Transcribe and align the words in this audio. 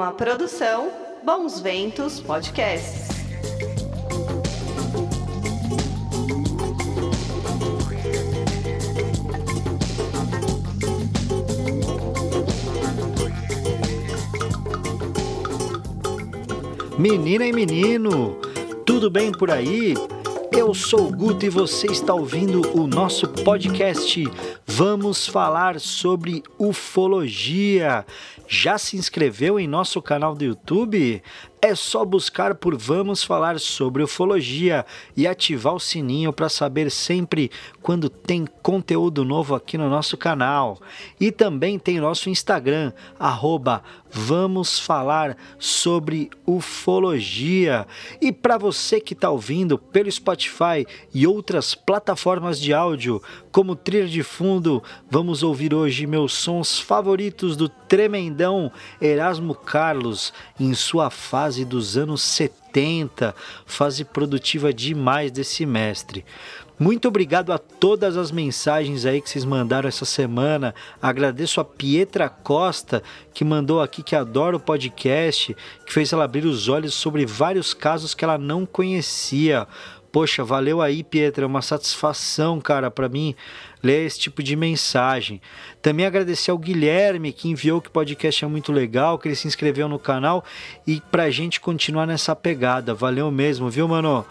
Uma 0.00 0.12
produção 0.12 0.90
Bons 1.22 1.60
Ventos 1.60 2.20
Podcasts. 2.20 3.06
Menina 16.96 17.44
e 17.44 17.52
menino, 17.52 18.40
tudo 18.86 19.10
bem 19.10 19.30
por 19.30 19.50
aí? 19.50 19.92
Eu 20.50 20.72
sou 20.72 21.08
o 21.08 21.12
Guto 21.14 21.44
e 21.44 21.50
você 21.50 21.88
está 21.88 22.14
ouvindo 22.14 22.62
o 22.74 22.86
nosso 22.86 23.28
podcast. 23.28 24.24
Vamos 24.82 25.26
falar 25.26 25.78
sobre 25.78 26.42
ufologia. 26.58 28.06
Já 28.48 28.78
se 28.78 28.96
inscreveu 28.96 29.60
em 29.60 29.68
nosso 29.68 30.00
canal 30.00 30.34
do 30.34 30.42
YouTube? 30.42 31.22
É 31.62 31.74
só 31.74 32.06
buscar 32.06 32.54
por 32.54 32.74
Vamos 32.74 33.22
Falar 33.22 33.60
sobre 33.60 34.02
Ufologia 34.02 34.86
e 35.14 35.26
ativar 35.26 35.74
o 35.74 35.78
sininho 35.78 36.32
para 36.32 36.48
saber 36.48 36.90
sempre 36.90 37.50
quando 37.82 38.08
tem 38.08 38.46
conteúdo 38.62 39.26
novo 39.26 39.54
aqui 39.54 39.76
no 39.76 39.90
nosso 39.90 40.16
canal. 40.16 40.80
E 41.20 41.30
também 41.30 41.78
tem 41.78 42.00
nosso 42.00 42.30
Instagram, 42.30 42.94
arroba 43.18 43.82
Vamos 44.10 44.78
Falar 44.78 45.36
sobre 45.58 46.30
Ufologia. 46.46 47.86
E 48.22 48.32
para 48.32 48.56
você 48.56 48.98
que 48.98 49.12
está 49.12 49.28
ouvindo 49.28 49.76
pelo 49.76 50.10
Spotify 50.10 50.86
e 51.12 51.26
outras 51.26 51.74
plataformas 51.74 52.58
de 52.58 52.72
áudio, 52.72 53.22
como 53.52 53.76
trilha 53.76 54.08
de 54.08 54.22
fundo, 54.22 54.82
vamos 55.10 55.42
ouvir 55.42 55.74
hoje 55.74 56.06
meus 56.06 56.32
sons 56.32 56.80
favoritos 56.80 57.54
do 57.54 57.68
tremendão 57.68 58.72
Erasmo 59.00 59.54
Carlos 59.54 60.32
em 60.58 60.72
sua 60.74 61.10
fase 61.10 61.49
fase 61.50 61.64
dos 61.64 61.96
anos 61.96 62.22
70, 62.22 63.34
fase 63.66 64.04
produtiva 64.04 64.72
demais 64.72 65.32
desse 65.32 65.66
mestre. 65.66 66.24
Muito 66.78 67.08
obrigado 67.08 67.52
a 67.52 67.58
todas 67.58 68.16
as 68.16 68.30
mensagens 68.30 69.04
aí 69.04 69.20
que 69.20 69.28
vocês 69.28 69.44
mandaram 69.44 69.88
essa 69.88 70.04
semana. 70.04 70.72
Agradeço 71.02 71.60
a 71.60 71.64
Pietra 71.64 72.28
Costa, 72.28 73.02
que 73.34 73.44
mandou 73.44 73.82
aqui 73.82 74.00
que 74.00 74.14
adora 74.14 74.56
o 74.56 74.60
podcast, 74.60 75.56
que 75.84 75.92
fez 75.92 76.12
ela 76.12 76.22
abrir 76.22 76.46
os 76.46 76.68
olhos 76.68 76.94
sobre 76.94 77.26
vários 77.26 77.74
casos 77.74 78.14
que 78.14 78.24
ela 78.24 78.38
não 78.38 78.64
conhecia. 78.64 79.66
Poxa, 80.12 80.42
valeu 80.42 80.82
aí, 80.82 81.04
Pietra, 81.04 81.44
é 81.44 81.46
uma 81.46 81.62
satisfação, 81.62 82.60
cara, 82.60 82.90
para 82.90 83.08
mim 83.08 83.34
ler 83.80 84.04
esse 84.04 84.18
tipo 84.18 84.42
de 84.42 84.56
mensagem. 84.56 85.40
Também 85.80 86.04
agradecer 86.04 86.50
ao 86.50 86.58
Guilherme 86.58 87.32
que 87.32 87.48
enviou 87.48 87.80
que 87.80 87.88
o 87.88 87.92
podcast 87.92 88.44
é 88.44 88.48
muito 88.48 88.72
legal, 88.72 89.18
que 89.18 89.28
ele 89.28 89.36
se 89.36 89.46
inscreveu 89.46 89.88
no 89.88 89.98
canal 89.98 90.44
e 90.84 91.00
pra 91.12 91.30
gente 91.30 91.60
continuar 91.60 92.06
nessa 92.06 92.34
pegada. 92.34 92.92
Valeu 92.92 93.30
mesmo, 93.30 93.70
viu, 93.70 93.86
mano? 93.86 94.26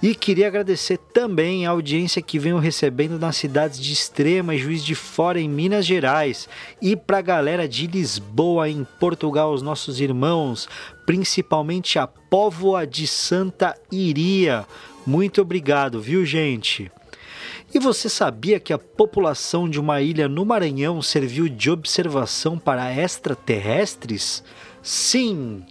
E 0.00 0.14
queria 0.14 0.46
agradecer 0.46 0.96
também 1.12 1.66
a 1.66 1.70
audiência 1.70 2.22
que 2.22 2.38
venho 2.38 2.58
recebendo 2.58 3.18
nas 3.18 3.36
cidades 3.36 3.80
de 3.80 3.92
Extrema 3.92 4.54
e 4.54 4.58
Juiz 4.58 4.84
de 4.84 4.94
Fora, 4.94 5.40
em 5.40 5.48
Minas 5.48 5.84
Gerais, 5.84 6.48
e 6.80 6.94
para 6.94 7.18
a 7.18 7.22
galera 7.22 7.68
de 7.68 7.88
Lisboa, 7.88 8.68
em 8.68 8.86
Portugal, 9.00 9.52
os 9.52 9.60
nossos 9.60 10.00
irmãos, 10.00 10.68
principalmente 11.04 11.98
a 11.98 12.06
Póvoa 12.06 12.86
de 12.86 13.08
Santa 13.08 13.76
Iria. 13.90 14.64
Muito 15.06 15.40
obrigado, 15.40 16.00
viu, 16.00 16.24
gente? 16.24 16.90
E 17.72 17.78
você 17.78 18.08
sabia 18.08 18.58
que 18.58 18.72
a 18.72 18.78
população 18.78 19.68
de 19.68 19.78
uma 19.78 20.00
ilha 20.00 20.26
no 20.28 20.44
Maranhão 20.44 21.02
serviu 21.02 21.48
de 21.48 21.70
observação 21.70 22.58
para 22.58 22.94
extraterrestres? 22.94 24.42
Sim! 24.82 25.64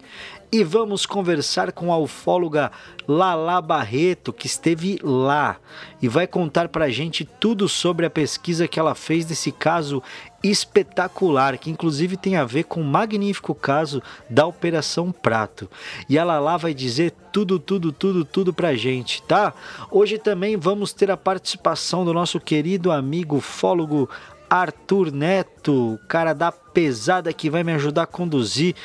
E 0.50 0.64
vamos 0.64 1.06
conversar 1.06 1.74
com 1.74 1.92
a 1.92 1.98
ufóloga 1.98 2.72
Lala 3.06 3.60
Barreto, 3.60 4.32
que 4.32 4.48
esteve 4.48 4.98
lá 5.04 5.58
e 6.02 6.08
vai 6.08 6.26
contar 6.26 6.70
para 6.70 6.86
a 6.86 6.90
gente 6.90 7.26
tudo 7.26 7.68
sobre 7.68 8.06
a 8.06 8.10
pesquisa 8.10 8.66
que 8.66 8.80
ela 8.80 8.96
fez 8.96 9.26
desse 9.26 9.52
caso 9.52 10.02
espetacular, 10.42 11.58
que 11.58 11.70
inclusive 11.70 12.16
tem 12.16 12.38
a 12.38 12.46
ver 12.46 12.64
com 12.64 12.80
o 12.80 12.86
magnífico 12.86 13.54
caso 13.54 14.02
da 14.30 14.46
Operação 14.46 15.12
Prato. 15.12 15.70
E 16.08 16.18
a 16.18 16.24
Lala 16.24 16.56
vai 16.56 16.74
dizer 16.74 17.12
tudo, 17.34 17.60
tudo, 17.60 17.92
tudo, 17.92 18.24
tudo 18.24 18.54
para 18.54 18.70
a 18.70 18.76
gente, 18.76 19.22
tá? 19.24 19.54
Hoje 19.92 20.18
também 20.18 20.56
vamos 20.56 20.94
ter 20.94 21.12
a 21.12 21.18
participação 21.18 22.06
do 22.06 22.14
nosso 22.14 22.40
querido 22.40 22.90
amigo 22.90 23.36
ufólogo 23.36 24.10
Arthur 24.50 25.12
Neto, 25.12 26.00
cara 26.08 26.32
da 26.32 26.54
pesada 26.54 27.34
que 27.34 27.50
vai 27.50 27.66
me 27.66 27.74
ajudar 27.74 28.04
a 28.04 28.08
conduzir 28.08 28.76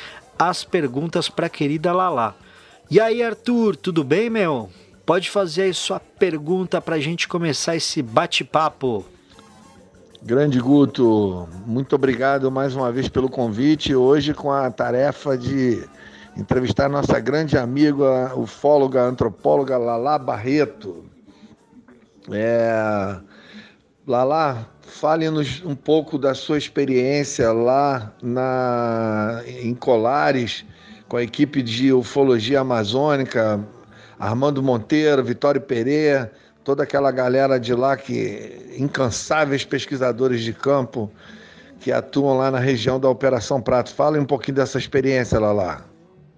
as 0.49 0.63
perguntas 0.63 1.29
para 1.29 1.47
a 1.47 1.49
querida 1.49 1.91
Lala. 1.91 2.35
E 2.89 2.99
aí, 2.99 3.23
Arthur, 3.23 3.75
tudo 3.75 4.03
bem, 4.03 4.29
meu? 4.29 4.69
Pode 5.05 5.29
fazer 5.29 5.63
aí 5.63 5.73
sua 5.73 5.99
pergunta 5.99 6.79
para 6.79 6.95
a 6.95 6.99
gente 6.99 7.27
começar 7.27 7.75
esse 7.75 8.01
bate-papo. 8.01 9.05
Grande 10.21 10.57
Guto, 10.59 11.49
muito 11.65 11.95
obrigado 11.95 12.49
mais 12.49 12.73
uma 12.75 12.89
vez 12.91 13.09
pelo 13.09 13.29
convite. 13.29 13.93
Hoje 13.93 14.33
com 14.33 14.51
a 14.51 14.71
tarefa 14.71 15.37
de 15.37 15.83
entrevistar 16.37 16.87
nossa 16.87 17.19
grande 17.19 17.57
amiga, 17.57 18.33
ufóloga, 18.37 19.03
antropóloga 19.03 19.77
Lala 19.77 20.17
Barreto. 20.17 21.03
É... 22.31 23.17
Lala, 24.07 24.69
Fale-nos 24.93 25.61
um 25.65 25.75
pouco 25.75 26.19
da 26.19 26.35
sua 26.35 26.57
experiência 26.57 27.51
lá 27.51 28.13
na, 28.21 29.41
em 29.45 29.73
Colares, 29.73 30.63
com 31.09 31.17
a 31.17 31.23
equipe 31.23 31.63
de 31.63 31.91
ufologia 31.91 32.61
amazônica, 32.61 33.59
Armando 34.19 34.61
Monteiro, 34.61 35.23
Vitório 35.23 35.59
Pereira, 35.59 36.31
toda 36.63 36.83
aquela 36.83 37.11
galera 37.11 37.59
de 37.59 37.73
lá 37.73 37.97
que 37.97 38.75
incansáveis 38.77 39.65
pesquisadores 39.65 40.41
de 40.41 40.53
campo 40.53 41.11
que 41.79 41.91
atuam 41.91 42.37
lá 42.37 42.51
na 42.51 42.59
região 42.59 42.99
da 42.99 43.09
Operação 43.09 43.59
Prato. 43.59 43.93
Fale 43.93 44.19
um 44.19 44.25
pouquinho 44.25 44.57
dessa 44.57 44.77
experiência, 44.77 45.39
Lala. 45.39 45.83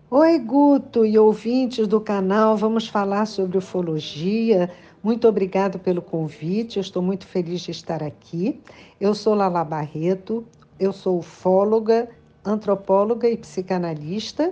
Oi, 0.10 0.40
Guto 0.40 1.06
e 1.06 1.20
ouvintes 1.20 1.88
do 1.88 2.00
canal. 2.00 2.56
Vamos 2.56 2.88
falar 2.88 3.26
sobre 3.26 3.58
ufologia, 3.58 4.70
muito 5.06 5.28
obrigado 5.28 5.78
pelo 5.78 6.02
convite, 6.02 6.78
eu 6.78 6.82
estou 6.82 7.00
muito 7.00 7.28
feliz 7.28 7.62
de 7.62 7.70
estar 7.70 8.02
aqui. 8.02 8.60
Eu 9.00 9.14
sou 9.14 9.36
Lala 9.36 9.64
Barreto, 9.64 10.44
eu 10.80 10.92
sou 10.92 11.20
ufóloga, 11.20 12.10
antropóloga 12.44 13.30
e 13.30 13.38
psicanalista, 13.38 14.52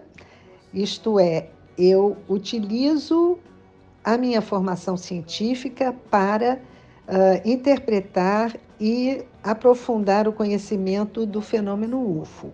isto 0.71 1.19
é, 1.19 1.47
eu 1.75 2.15
utilizo 2.29 3.39
a 4.03 4.15
minha 4.15 4.43
formação 4.43 4.95
científica 4.95 5.91
para 6.11 6.59
uh, 7.07 7.49
interpretar 7.49 8.55
e 8.79 9.25
aprofundar 9.43 10.27
o 10.27 10.33
conhecimento 10.33 11.25
do 11.25 11.41
fenômeno 11.41 12.21
UFO. 12.21 12.53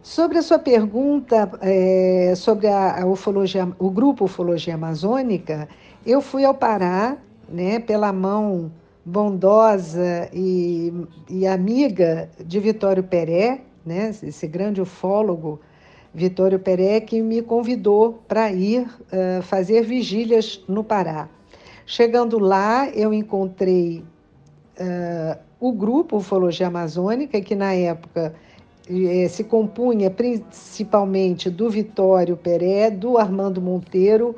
Sobre 0.00 0.38
a 0.38 0.42
sua 0.42 0.60
pergunta 0.60 1.50
é, 1.60 2.34
sobre 2.36 2.68
a, 2.68 3.02
a 3.02 3.06
ufologia, 3.06 3.66
o 3.80 3.90
grupo 3.90 4.26
Ufologia 4.26 4.74
Amazônica, 4.74 5.66
eu 6.06 6.20
fui 6.20 6.44
ao 6.44 6.54
Pará, 6.54 7.16
né, 7.48 7.78
pela 7.78 8.12
mão 8.12 8.70
bondosa 9.04 10.28
e, 10.32 10.92
e 11.28 11.46
amiga 11.46 12.28
de 12.44 12.58
Vitório 12.58 13.02
Peré, 13.02 13.60
né, 13.84 14.14
esse 14.22 14.46
grande 14.46 14.80
ufólogo 14.80 15.60
Vitório 16.12 16.58
Peré, 16.58 17.00
que 17.00 17.20
me 17.20 17.42
convidou 17.42 18.22
para 18.28 18.50
ir 18.52 18.82
uh, 18.82 19.42
fazer 19.42 19.82
vigílias 19.82 20.62
no 20.68 20.84
Pará. 20.84 21.28
Chegando 21.84 22.38
lá, 22.38 22.88
eu 22.90 23.12
encontrei 23.12 24.04
uh, 24.78 25.38
o 25.58 25.72
grupo 25.72 26.18
Ufologia 26.18 26.68
Amazônica, 26.68 27.40
que 27.40 27.54
na 27.54 27.74
época 27.74 28.34
eh, 28.88 29.28
se 29.28 29.44
compunha 29.44 30.10
principalmente 30.10 31.48
do 31.48 31.70
Vitório 31.70 32.36
Peré, 32.36 32.90
do 32.90 33.16
Armando 33.18 33.60
Monteiro 33.60 34.36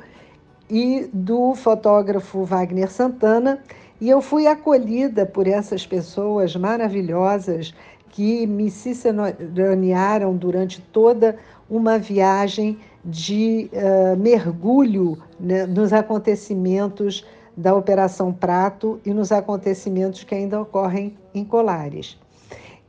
e 0.69 1.09
do 1.13 1.55
fotógrafo 1.55 2.43
Wagner 2.43 2.91
Santana, 2.91 3.61
e 3.99 4.09
eu 4.09 4.21
fui 4.21 4.47
acolhida 4.47 5.25
por 5.25 5.47
essas 5.47 5.85
pessoas 5.85 6.55
maravilhosas 6.55 7.73
que 8.09 8.45
me 8.45 8.69
ciceronearam 8.69 10.35
durante 10.35 10.81
toda 10.81 11.37
uma 11.69 11.97
viagem 11.97 12.77
de 13.03 13.69
uh, 13.73 14.17
mergulho 14.17 15.17
né, 15.39 15.65
nos 15.65 15.93
acontecimentos 15.93 17.25
da 17.55 17.73
Operação 17.73 18.31
Prato 18.31 18.99
e 19.05 19.13
nos 19.13 19.31
acontecimentos 19.31 20.23
que 20.23 20.35
ainda 20.35 20.61
ocorrem 20.61 21.17
em 21.33 21.43
Colares. 21.43 22.17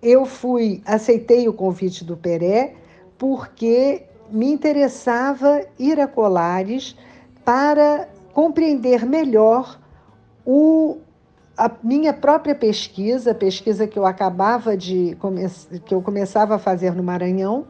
Eu 0.03 0.27
fui, 0.27 0.83
aceitei 0.85 1.49
o 1.49 1.53
convite 1.53 2.05
do 2.05 2.17
Peré 2.17 2.75
porque 3.17 4.03
me 4.31 4.51
interessava 4.51 5.63
ir 5.79 5.99
a 5.99 6.07
Colares 6.07 6.95
para 7.49 8.11
compreender 8.35 9.07
melhor 9.07 9.79
o, 10.45 10.99
a 11.57 11.71
minha 11.83 12.13
própria 12.13 12.55
pesquisa, 12.55 13.35
pesquisa 13.35 13.87
que 13.87 13.99
eu 13.99 14.05
acabava 14.05 14.77
de 14.77 15.17
que 15.87 15.95
eu 15.95 16.03
começava 16.03 16.57
a 16.57 16.59
fazer 16.59 16.95
no 16.95 17.03
Maranhão, 17.03 17.65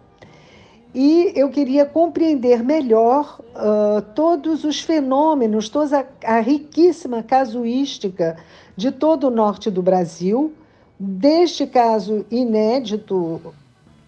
e 0.92 1.32
eu 1.36 1.48
queria 1.48 1.86
compreender 1.86 2.64
melhor 2.64 3.38
uh, 3.38 4.02
todos 4.16 4.64
os 4.64 4.80
fenômenos, 4.80 5.68
toda 5.68 6.04
a, 6.24 6.38
a, 6.38 6.40
riquíssima 6.40 7.22
casuística 7.22 8.36
de 8.76 8.90
todo 8.90 9.28
o 9.28 9.30
norte 9.30 9.70
do 9.70 9.80
Brasil, 9.80 10.52
deste 10.98 11.68
caso 11.68 12.26
inédito. 12.32 13.54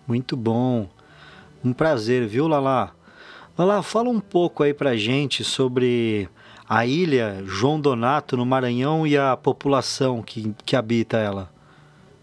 Muito 0.05 0.37
bom. 0.37 0.88
Um 1.64 1.73
prazer, 1.73 2.26
viu, 2.26 2.49
Lala? 2.49 2.99
Lala, 3.56 3.82
fala 3.82 4.08
um 4.08 4.20
pouco 4.20 4.62
aí 4.62 4.73
pra 4.73 4.97
gente 4.97 5.44
sobre 5.44 6.29
a 6.69 6.87
ilha 6.87 7.43
João 7.44 7.81
Donato 7.81 8.37
no 8.37 8.47
Maranhão 8.47 9.06
e 9.06 9.17
a 9.17 9.37
população 9.37 10.23
que, 10.23 10.55
que 10.64 10.76
habita 10.76 11.19
ela 11.19 11.50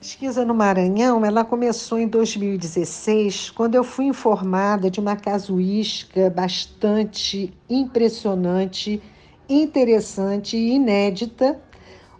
pesquisa 0.07 0.45
no 0.45 0.53
Maranhão, 0.53 1.25
ela 1.25 1.43
começou 1.43 1.99
em 1.99 2.07
2016, 2.07 3.49
quando 3.49 3.75
eu 3.75 3.83
fui 3.83 4.05
informada 4.05 4.89
de 4.89 5.01
uma 5.01 5.17
casuística 5.17 6.29
bastante 6.29 7.53
impressionante, 7.69 9.01
interessante 9.49 10.55
e 10.55 10.75
inédita, 10.75 11.59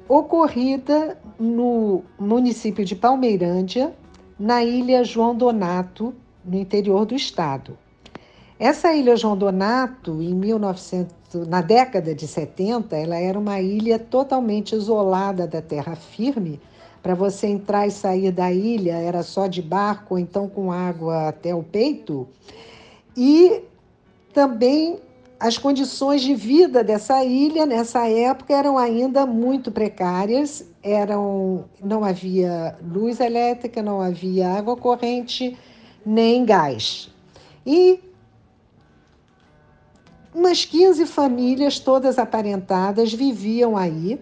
ocorrida 0.06 1.18
no 1.40 2.04
município 2.20 2.84
de 2.84 2.94
Palmeirândia, 2.94 3.96
na 4.38 4.62
ilha 4.64 5.04
João 5.04 5.34
Donato, 5.34 6.14
no 6.44 6.58
interior 6.58 7.06
do 7.06 7.16
estado. 7.16 7.78
Essa 8.60 8.92
ilha 8.92 9.16
João 9.16 9.38
Donato, 9.38 10.20
em 10.20 10.34
1900, 10.34 11.48
na 11.48 11.62
década 11.62 12.16
de 12.16 12.28
70, 12.28 12.96
ela 12.96 13.16
era 13.16 13.38
uma 13.38 13.62
ilha 13.62 14.00
totalmente 14.00 14.74
isolada 14.74 15.46
da 15.46 15.62
terra 15.62 15.96
firme, 15.96 16.60
para 17.04 17.14
você 17.14 17.46
entrar 17.48 17.86
e 17.86 17.92
sair 17.92 18.32
da 18.32 18.52
ilha 18.52 18.96
era 18.96 19.22
só 19.22 19.46
de 19.46 19.62
barco, 19.62 20.16
ou 20.16 20.20
então 20.20 20.50
com 20.50 20.72
água 20.72 21.28
até 21.28 21.54
o 21.54 21.62
peito. 21.62 22.28
E 23.16 23.62
também 24.34 25.00
as 25.40 25.58
condições 25.60 26.22
de 26.24 26.34
vida 26.34 26.84
dessa 26.84 27.24
ilha 27.24 27.64
nessa 27.64 28.10
época 28.10 28.56
eram 28.56 28.76
ainda 28.76 29.26
muito 29.28 29.72
precárias, 29.72 30.66
eram 30.82 31.66
não 31.80 32.04
havia 32.04 32.76
luz 32.82 33.20
elétrica, 33.20 33.84
não 33.84 34.02
havia 34.02 34.50
água 34.50 34.76
corrente, 34.76 35.56
nem 36.04 36.44
gás. 36.44 37.10
E 37.64 38.00
umas 40.38 40.64
15 40.64 41.08
famílias, 41.08 41.80
todas 41.80 42.20
aparentadas, 42.20 43.12
viviam 43.12 43.76
aí 43.76 44.20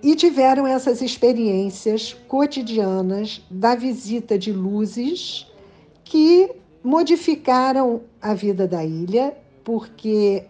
e 0.00 0.14
tiveram 0.14 0.64
essas 0.64 1.02
experiências 1.02 2.12
cotidianas 2.28 3.44
da 3.50 3.74
visita 3.74 4.38
de 4.38 4.52
luzes 4.52 5.44
que 6.04 6.52
modificaram 6.84 8.02
a 8.22 8.32
vida 8.32 8.68
da 8.68 8.84
ilha, 8.84 9.36
porque 9.64 10.44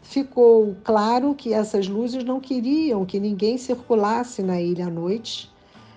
ficou 0.00 0.76
claro 0.84 1.34
que 1.34 1.52
essas 1.52 1.88
luzes 1.88 2.22
não 2.22 2.38
queriam 2.38 3.04
que 3.04 3.18
ninguém 3.18 3.58
circulasse 3.58 4.42
na 4.42 4.60
ilha 4.60 4.86
à 4.86 4.90
noite. 4.90 5.50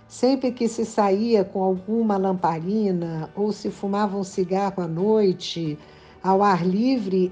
Sempre 0.08 0.52
que 0.52 0.68
se 0.68 0.86
saía 0.86 1.44
com 1.44 1.64
alguma 1.64 2.18
lamparina 2.18 3.32
ou 3.36 3.52
se 3.52 3.70
fumava 3.70 4.18
um 4.18 4.24
cigarro 4.24 4.82
à 4.82 4.88
noite, 4.88 5.78
ao 6.24 6.44
ar 6.44 6.66
livre, 6.66 7.32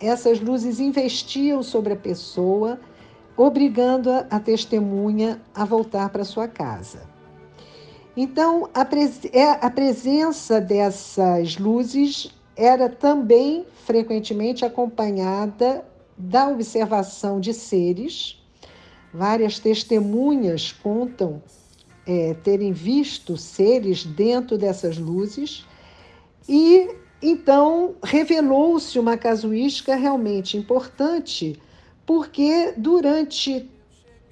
essas 0.00 0.40
luzes 0.40 0.80
investiam 0.80 1.62
sobre 1.62 1.92
a 1.92 1.96
pessoa 1.96 2.80
obrigando 3.36 4.10
a, 4.10 4.26
a 4.30 4.40
testemunha 4.40 5.40
a 5.54 5.64
voltar 5.64 6.08
para 6.10 6.24
sua 6.24 6.48
casa. 6.48 7.02
Então, 8.16 8.68
a, 8.74 8.84
pres 8.84 9.24
é, 9.32 9.50
a 9.50 9.70
presença 9.70 10.60
dessas 10.60 11.56
luzes 11.56 12.30
era 12.54 12.88
também 12.88 13.64
frequentemente 13.84 14.64
acompanhada 14.64 15.84
da 16.16 16.48
observação 16.48 17.40
de 17.40 17.54
seres. 17.54 18.38
Várias 19.14 19.58
testemunhas 19.58 20.72
contam 20.72 21.42
é, 22.06 22.34
terem 22.34 22.72
visto 22.72 23.36
seres 23.36 24.04
dentro 24.04 24.58
dessas 24.58 24.98
luzes, 24.98 25.66
e 26.48 26.90
então 27.22 27.94
revelou-se 28.02 28.98
uma 28.98 29.16
casuística 29.16 29.94
realmente 29.94 30.56
importante 30.56 31.58
porque 32.04 32.74
durante 32.76 33.70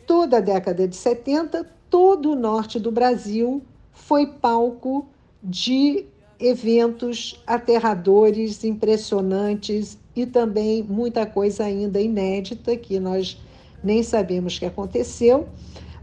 toda 0.07 0.39
a 0.39 0.41
década 0.41 0.89
de 0.89 0.97
70, 0.97 1.65
todo 1.89 2.33
o 2.33 2.37
norte 2.37 2.81
do 2.81 2.91
Brasil 2.91 3.63
foi 3.93 4.27
palco 4.27 5.07
de 5.43 6.05
eventos 6.39 7.41
aterradores, 7.47 8.65
impressionantes 8.65 9.97
e 10.17 10.27
também 10.27 10.83
muita 10.83 11.25
coisa 11.25 11.65
ainda 11.65 12.01
inédita 12.01 12.77
que 12.77 12.99
nós 12.99 13.39
nem 13.85 14.03
sabemos 14.03 14.59
que 14.59 14.67
aconteceu. 14.67 15.49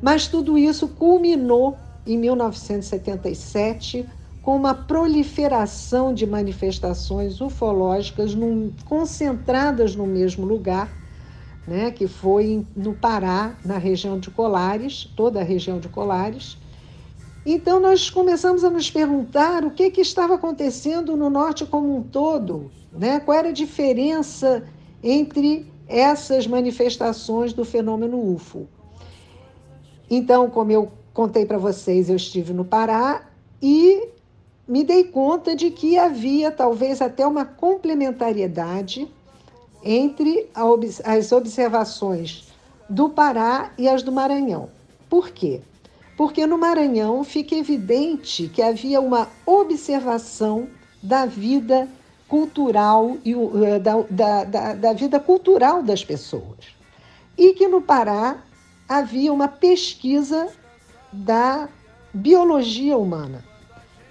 Mas 0.02 0.28
tudo 0.28 0.58
isso 0.58 0.88
culminou 0.88 1.76
em 2.06 2.18
1977 2.18 4.06
com 4.48 4.56
uma 4.56 4.74
proliferação 4.74 6.14
de 6.14 6.26
manifestações 6.26 7.42
ufológicas 7.42 8.34
num, 8.34 8.72
concentradas 8.86 9.94
no 9.94 10.08
mesmo 10.08 10.46
lugar 10.46 10.90
né, 11.68 11.92
que 11.92 12.08
foi 12.08 12.66
no 12.74 12.94
Pará, 12.94 13.58
na 13.66 13.78
região 13.78 14.18
de 14.18 14.32
Colares, 14.32 15.04
toda 15.18 15.42
a 15.42 15.44
região 15.44 15.82
de 15.82 15.90
Colares. 15.90 16.58
Então 17.46 17.78
nós 17.82 18.10
começamos 18.10 18.64
a 18.64 18.70
nos 18.70 18.90
perguntar 18.90 19.66
o 19.66 19.72
que, 19.72 19.92
que 19.92 20.00
estava 20.00 20.36
acontecendo 20.36 21.18
no 21.18 21.30
norte 21.30 21.66
como 21.66 21.94
um 21.94 22.02
todo, 22.02 22.72
né? 22.90 23.20
qual 23.20 23.38
era 23.38 23.50
a 23.50 23.52
diferença 23.52 24.64
entre 25.04 25.70
essas 25.90 26.48
manifestações 26.48 27.52
do 27.52 27.66
fenômeno 27.66 28.34
UFO. 28.34 28.66
Então, 30.10 30.50
como 30.50 30.72
eu 30.72 30.90
contei 31.14 31.46
para 31.46 31.58
vocês, 31.58 32.10
eu 32.10 32.16
estive 32.16 32.54
no 32.54 32.64
Pará 32.64 33.28
e 33.62 34.16
me 34.68 34.84
dei 34.84 35.06
conta 35.06 35.56
de 35.56 35.72
que 35.72 35.98
havia 35.98 36.52
talvez 36.52 37.02
até 37.02 37.26
uma 37.26 37.46
complementariedade 37.46 39.08
entre 39.84 40.50
as 41.04 41.32
observações 41.32 42.48
do 42.90 43.10
Pará 43.10 43.72
e 43.78 43.88
as 43.88 44.04
do 44.04 44.12
Maranhão. 44.12 44.70
Por 45.10 45.30
quê? 45.30 45.62
Porque 46.18 46.46
no 46.46 46.58
Maranhão 46.58 47.24
fica 47.24 47.56
evidente 47.56 48.50
que 48.50 48.62
havia 48.62 49.00
uma 49.00 49.30
observação 49.46 50.68
da 51.02 51.26
vida 51.26 51.88
cultural 52.28 53.18
e 53.24 53.34
eh, 53.34 53.80
da, 53.80 54.02
da, 54.10 54.44
da, 54.44 54.74
da 54.74 54.94
vida 54.94 55.20
cultural 55.20 55.82
das 55.82 56.04
pessoas. 56.04 56.76
E 57.38 57.54
que 57.54 57.68
no 57.68 57.82
Pará 57.82 58.44
havia 58.90 59.32
uma 59.32 59.48
pesquisa 59.48 60.50
da 61.14 61.70
biologia 62.14 62.98
humana. 62.98 63.47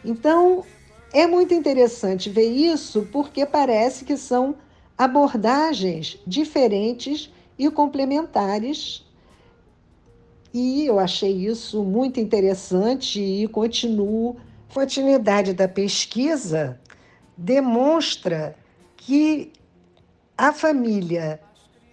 Então, 0.07 0.65
é 1.13 1.27
muito 1.27 1.53
interessante 1.53 2.31
ver 2.31 2.49
isso 2.49 3.09
porque 3.11 3.45
parece 3.45 4.05
que 4.05 4.17
são 4.17 4.55
abordagens 4.97 6.19
diferentes 6.25 7.33
e 7.59 7.69
complementares. 7.69 9.05
E 10.55 10.87
eu 10.87 11.01
achei 11.01 11.33
isso 11.33 11.83
muito 11.83 12.21
interessante 12.21 13.21
e 13.21 13.49
continuo. 13.49 14.37
A 14.71 14.75
continuidade 14.75 15.55
da 15.55 15.67
pesquisa 15.67 16.79
demonstra 17.37 18.55
que 18.97 19.53
a 20.37 20.53
família 20.53 21.41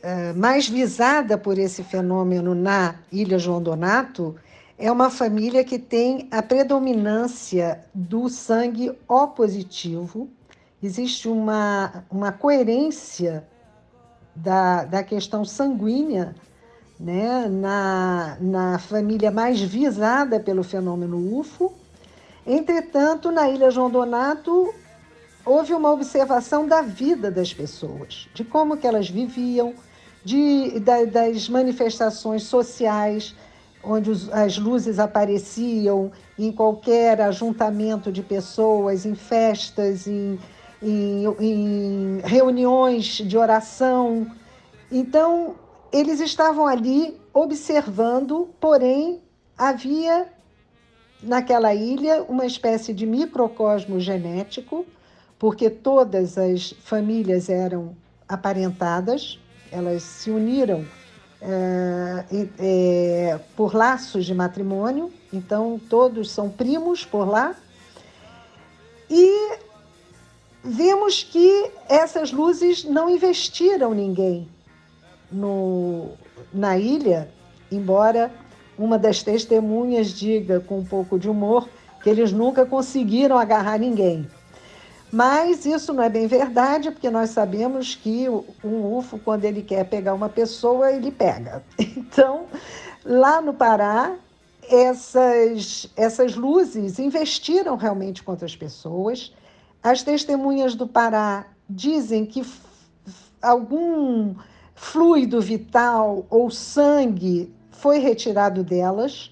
uh, 0.04 0.38
mais 0.38 0.68
visada 0.68 1.38
por 1.38 1.58
esse 1.58 1.82
fenômeno 1.82 2.54
na 2.54 2.96
Ilha 3.12 3.40
João 3.40 3.62
Donato 3.64 4.36
é 4.84 4.92
uma 4.92 5.10
família 5.10 5.64
que 5.64 5.80
tem 5.80 6.28
a 6.30 6.42
predominância 6.42 7.86
do 7.94 8.28
sangue 8.28 8.92
O 9.08 9.28
positivo, 9.28 10.30
existe 10.84 11.30
uma, 11.30 12.04
uma 12.12 12.34
coerência 12.34 13.48
da, 14.36 14.84
da 14.84 15.02
questão 15.02 15.46
sanguínea 15.46 16.36
né, 17.00 17.48
na, 17.48 18.38
na 18.42 18.78
família 18.78 19.32
mais 19.32 19.62
visada 19.62 20.38
pelo 20.38 20.66
fenômeno 20.66 21.40
UFO. 21.40 21.72
Entretanto, 22.46 23.32
na 23.32 23.50
Ilha 23.50 23.72
João 23.72 23.90
Donato, 23.90 24.74
houve 25.46 25.74
uma 25.74 25.94
observação 25.94 26.68
da 26.68 26.82
vida 26.82 27.32
das 27.32 27.54
pessoas, 27.54 28.28
de 28.34 28.44
como 28.44 28.76
que 28.76 28.86
elas 28.86 29.10
viviam, 29.10 29.74
de, 30.26 30.78
da, 30.82 31.06
das 31.06 31.48
manifestações 31.48 32.44
sociais, 32.44 33.34
onde 33.84 34.10
os, 34.10 34.32
as 34.32 34.58
luzes 34.58 34.98
apareciam 34.98 36.12
em 36.40 36.52
qualquer 36.52 37.20
ajuntamento 37.22 38.12
de 38.12 38.24
pessoas, 38.24 39.06
em 39.06 39.14
festas, 39.14 40.08
em, 40.08 40.40
em, 40.82 41.26
em 41.40 42.22
reuniões 42.24 43.06
de 43.06 43.38
oração. 43.38 44.32
Então, 44.92 45.56
eles 45.92 46.20
estavam 46.20 46.66
ali 46.66 47.20
observando, 47.34 48.50
porém, 48.60 49.22
havia 49.58 50.28
naquela 51.22 51.74
ilha 51.74 52.24
uma 52.24 52.46
espécie 52.46 52.94
de 52.94 53.06
microcosmo 53.06 54.00
genético, 54.00 54.86
porque 55.38 55.70
todas 55.70 56.38
as 56.38 56.72
famílias 56.84 57.50
eram 57.50 57.96
aparentadas, 58.28 59.40
elas 59.72 60.04
se 60.04 60.32
uniram 60.32 60.86
é, 61.46 62.48
é, 62.60 63.40
por 63.56 63.76
laços 63.76 64.26
de 64.26 64.34
matrimônio, 64.34 65.12
então 65.32 65.80
todos 65.90 66.32
são 66.32 66.50
primos 66.50 67.06
por 67.06 67.28
lá. 67.28 67.56
E 69.10 69.58
vemos 70.64 71.24
que 71.24 71.72
essas 71.90 72.32
luzes 72.32 72.86
não 72.86 73.10
investiram 73.10 73.94
ninguém 73.94 74.48
no, 75.32 76.12
na 76.54 76.78
ilha, 76.78 77.30
embora 77.72 78.32
uma 78.78 78.98
das 78.98 79.22
testemunhas 79.22 80.10
diga 80.10 80.60
com 80.62 80.80
um 80.80 80.86
pouco 80.86 81.20
de 81.20 81.30
humor 81.30 81.68
que 82.02 82.10
eles 82.10 82.32
nunca 82.32 82.66
conseguiram 82.66 83.38
agarrar 83.38 83.78
ninguém. 83.78 84.28
Mas 85.14 85.64
isso 85.64 85.94
não 85.94 86.02
é 86.02 86.10
bem 86.10 86.26
verdade, 86.26 86.90
porque 86.90 87.08
nós 87.08 87.30
sabemos 87.30 87.94
que 87.94 88.28
um 88.64 88.98
UFO, 88.98 89.20
quando 89.20 89.46
ele 89.46 89.62
quer 89.62 89.84
pegar 89.84 90.16
uma 90.16 90.28
pessoa, 90.28 90.92
ele 90.92 91.12
pega. 91.12 91.64
Então, 91.96 92.48
lá 93.06 93.40
no 93.40 93.54
Pará, 93.54 94.16
essas, 94.68 95.88
essas 95.96 96.36
luzes 96.36 96.98
investiram 96.98 97.76
realmente 97.76 98.24
contra 98.24 98.48
as 98.48 98.56
pessoas. 98.56 99.32
As 99.84 100.02
testemunhas 100.02 100.74
do 100.74 100.88
Pará 100.88 101.46
dizem 101.70 102.26
que 102.26 102.44
algum 103.40 104.34
fluido 104.74 105.40
vital 105.40 106.26
ou 106.28 106.50
sangue 106.50 107.54
foi 107.70 108.00
retirado 108.00 108.64
delas 108.64 109.32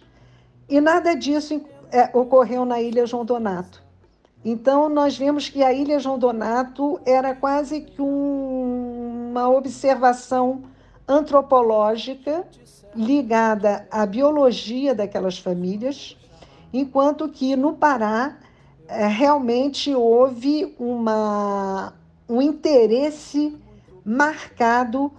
e 0.70 0.80
nada 0.80 1.16
disso 1.16 1.60
é, 1.92 2.16
ocorreu 2.16 2.66
na 2.66 2.80
Ilha 2.80 3.08
João 3.08 3.26
Donato. 3.26 3.81
Então, 4.44 4.90
nós 4.90 5.16
vemos 5.16 5.50
que 5.50 5.62
a 5.64 5.72
Ilha 5.72 6.00
João 6.00 6.18
Donato 6.18 7.00
era 7.06 7.36
quase 7.36 7.82
que 7.82 8.02
um, 8.02 9.30
uma 9.30 9.50
observação 9.50 10.64
antropológica 11.08 12.48
ligada 12.96 13.88
à 13.92 14.06
biologia 14.06 14.96
daquelas 14.96 15.38
famílias, 15.38 16.18
enquanto 16.74 17.30
que 17.30 17.56
no 17.56 17.74
Pará 17.74 18.38
é, 18.88 19.06
realmente 19.08 19.94
houve 19.94 20.76
uma, 20.80 21.94
um 22.28 22.42
interesse 22.42 23.56
marcado 24.04 25.12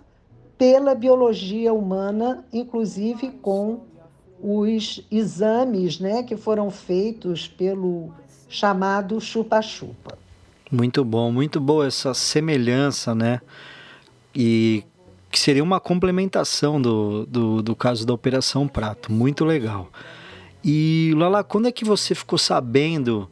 pela 0.59 0.95
biologia 0.95 1.73
humana, 1.73 2.45
inclusive 2.53 3.31
com 3.31 3.81
os 4.43 5.07
exames 5.11 6.01
né, 6.01 6.23
que 6.23 6.37
foram 6.37 6.71
feitos 6.71 7.47
pelo 7.47 8.13
chamado 8.53 9.19
chupa-chupa. 9.19 10.19
Muito 10.71 11.05
bom, 11.05 11.33
muito 11.33 11.59
boa 11.59 11.87
essa 11.87 12.13
semelhança, 12.13 13.15
né? 13.15 13.41
E 14.35 14.85
que 15.31 15.41
seria 15.41 15.63
uma 15.63 15.81
complementação 15.81 16.81
do, 16.81 17.25
do, 17.27 17.63
do 17.63 17.75
caso 17.75 18.07
da 18.07 18.13
Operação 18.13 18.69
Prato. 18.69 19.11
Muito 19.11 19.45
legal. 19.45 19.89
E 20.63 21.13
Lala, 21.17 21.43
quando 21.43 21.67
é 21.67 21.73
que 21.73 21.85
você 21.85 22.15
ficou 22.15 22.39
sabendo 22.39 23.29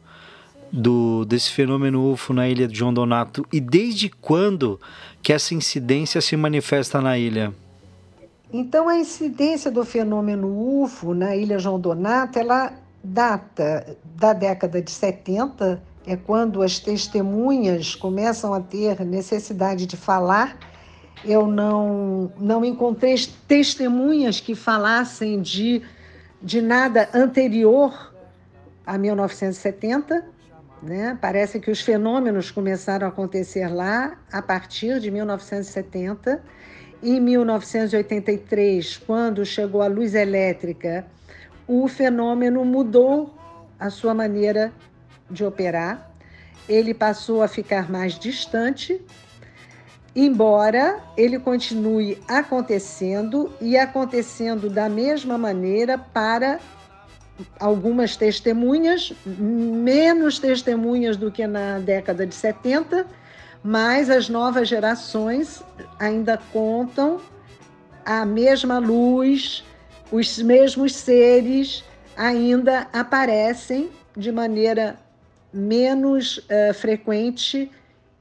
do 0.71 1.25
desse 1.25 1.51
fenômeno 1.51 2.11
UFO 2.11 2.33
na 2.33 2.47
ilha 2.47 2.67
de 2.67 2.77
João 2.77 2.93
Donato 2.93 3.45
e 3.51 3.59
desde 3.59 4.09
quando 4.09 4.79
que 5.21 5.33
essa 5.33 5.53
incidência 5.53 6.19
se 6.21 6.35
manifesta 6.35 6.99
na 6.99 7.17
ilha? 7.17 7.53
Então 8.51 8.89
a 8.89 8.97
incidência 8.97 9.69
do 9.69 9.85
fenômeno 9.85 10.81
UFO 10.83 11.13
na 11.13 11.35
ilha 11.35 11.59
João 11.59 11.79
Donato, 11.79 12.39
ela 12.39 12.73
data 13.03 13.97
da 14.15 14.33
década 14.33 14.81
de 14.81 14.91
70, 14.91 15.81
é 16.05 16.15
quando 16.15 16.61
as 16.61 16.79
testemunhas 16.79 17.95
começam 17.95 18.53
a 18.53 18.59
ter 18.59 19.01
necessidade 19.05 19.85
de 19.85 19.95
falar. 19.95 20.57
Eu 21.23 21.45
não, 21.45 22.31
não 22.39 22.65
encontrei 22.65 23.15
testemunhas 23.47 24.39
que 24.39 24.55
falassem 24.55 25.41
de, 25.41 25.81
de 26.41 26.61
nada 26.61 27.07
anterior 27.13 28.13
a 28.85 28.97
1970. 28.97 30.25
Né? 30.81 31.15
Parece 31.21 31.59
que 31.59 31.69
os 31.69 31.81
fenômenos 31.81 32.49
começaram 32.49 33.05
a 33.05 33.09
acontecer 33.09 33.67
lá 33.67 34.17
a 34.31 34.41
partir 34.41 34.99
de 34.99 35.11
1970. 35.11 36.41
Em 37.03 37.19
1983, 37.19 38.97
quando 38.97 39.45
chegou 39.45 39.81
a 39.81 39.87
luz 39.87 40.15
elétrica, 40.15 41.05
o 41.73 41.87
fenômeno 41.87 42.65
mudou 42.65 43.33
a 43.79 43.89
sua 43.89 44.13
maneira 44.13 44.73
de 45.29 45.45
operar. 45.45 46.11
Ele 46.67 46.93
passou 46.93 47.41
a 47.41 47.47
ficar 47.47 47.89
mais 47.89 48.19
distante, 48.19 49.01
embora 50.13 51.01
ele 51.15 51.39
continue 51.39 52.21
acontecendo 52.27 53.53
e 53.61 53.77
acontecendo 53.77 54.69
da 54.69 54.89
mesma 54.89 55.37
maneira 55.37 55.97
para 55.97 56.59
algumas 57.57 58.17
testemunhas, 58.17 59.13
menos 59.25 60.39
testemunhas 60.39 61.15
do 61.15 61.31
que 61.31 61.47
na 61.47 61.79
década 61.79 62.27
de 62.27 62.35
70, 62.35 63.07
mas 63.63 64.09
as 64.09 64.27
novas 64.27 64.67
gerações 64.67 65.63
ainda 65.97 66.37
contam 66.51 67.21
a 68.05 68.25
mesma 68.25 68.77
luz, 68.77 69.63
os 70.11 70.37
mesmos 70.41 70.93
seres 70.93 71.83
ainda 72.15 72.87
aparecem 72.91 73.89
de 74.15 74.31
maneira 74.31 74.99
menos 75.53 76.37
uh, 76.37 76.73
frequente 76.73 77.71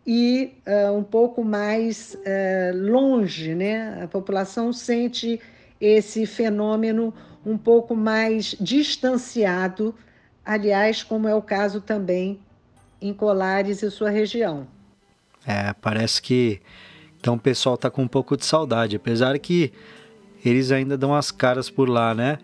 e 0.06 0.54
uh, 0.66 0.92
um 0.97 1.02
pouco 1.02 1.44
mais 1.44 2.14
uh, 2.14 2.90
longe, 2.90 3.54
né? 3.54 4.02
A 4.02 4.09
população 4.09 4.73
sente 4.73 5.40
esse 5.80 6.26
fenômeno 6.26 7.12
um 7.44 7.56
pouco 7.56 7.94
mais 7.94 8.54
distanciado, 8.61 9.94
aliás, 10.44 11.02
como 11.02 11.26
é 11.26 11.35
o 11.35 11.42
caso 11.42 11.80
também 11.80 12.40
em 13.00 13.14
Colares 13.14 13.82
e 13.82 13.90
sua 13.90 14.11
região. 14.11 14.66
É, 15.47 15.73
parece 15.80 16.20
que 16.20 16.61
então 17.18 17.35
o 17.35 17.38
pessoal 17.38 17.75
está 17.75 17.90
com 17.90 18.02
um 18.02 18.09
pouco 18.09 18.37
de 18.37 18.44
saudade, 18.44 18.97
apesar 18.97 19.38
que 19.38 19.73
eles 20.44 20.70
ainda 20.70 20.97
dão 20.97 21.14
as 21.14 21.30
caras 21.30 21.68
por 21.68 21.88
lá, 21.88 22.14
né? 22.14 22.38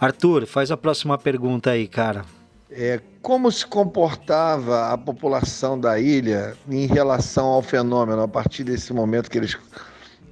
Arthur, 0.00 0.46
faz 0.46 0.70
a 0.70 0.76
próxima 0.76 1.16
pergunta 1.16 1.70
aí, 1.70 1.86
cara. 1.88 2.24
É, 2.70 3.00
como 3.22 3.50
se 3.52 3.64
comportava 3.66 4.92
a 4.92 4.98
população 4.98 5.78
da 5.78 5.98
ilha 5.98 6.56
em 6.68 6.86
relação 6.86 7.46
ao 7.46 7.62
fenômeno 7.62 8.22
a 8.22 8.28
partir 8.28 8.64
desse 8.64 8.92
momento 8.92 9.30
que 9.30 9.38
eles 9.38 9.56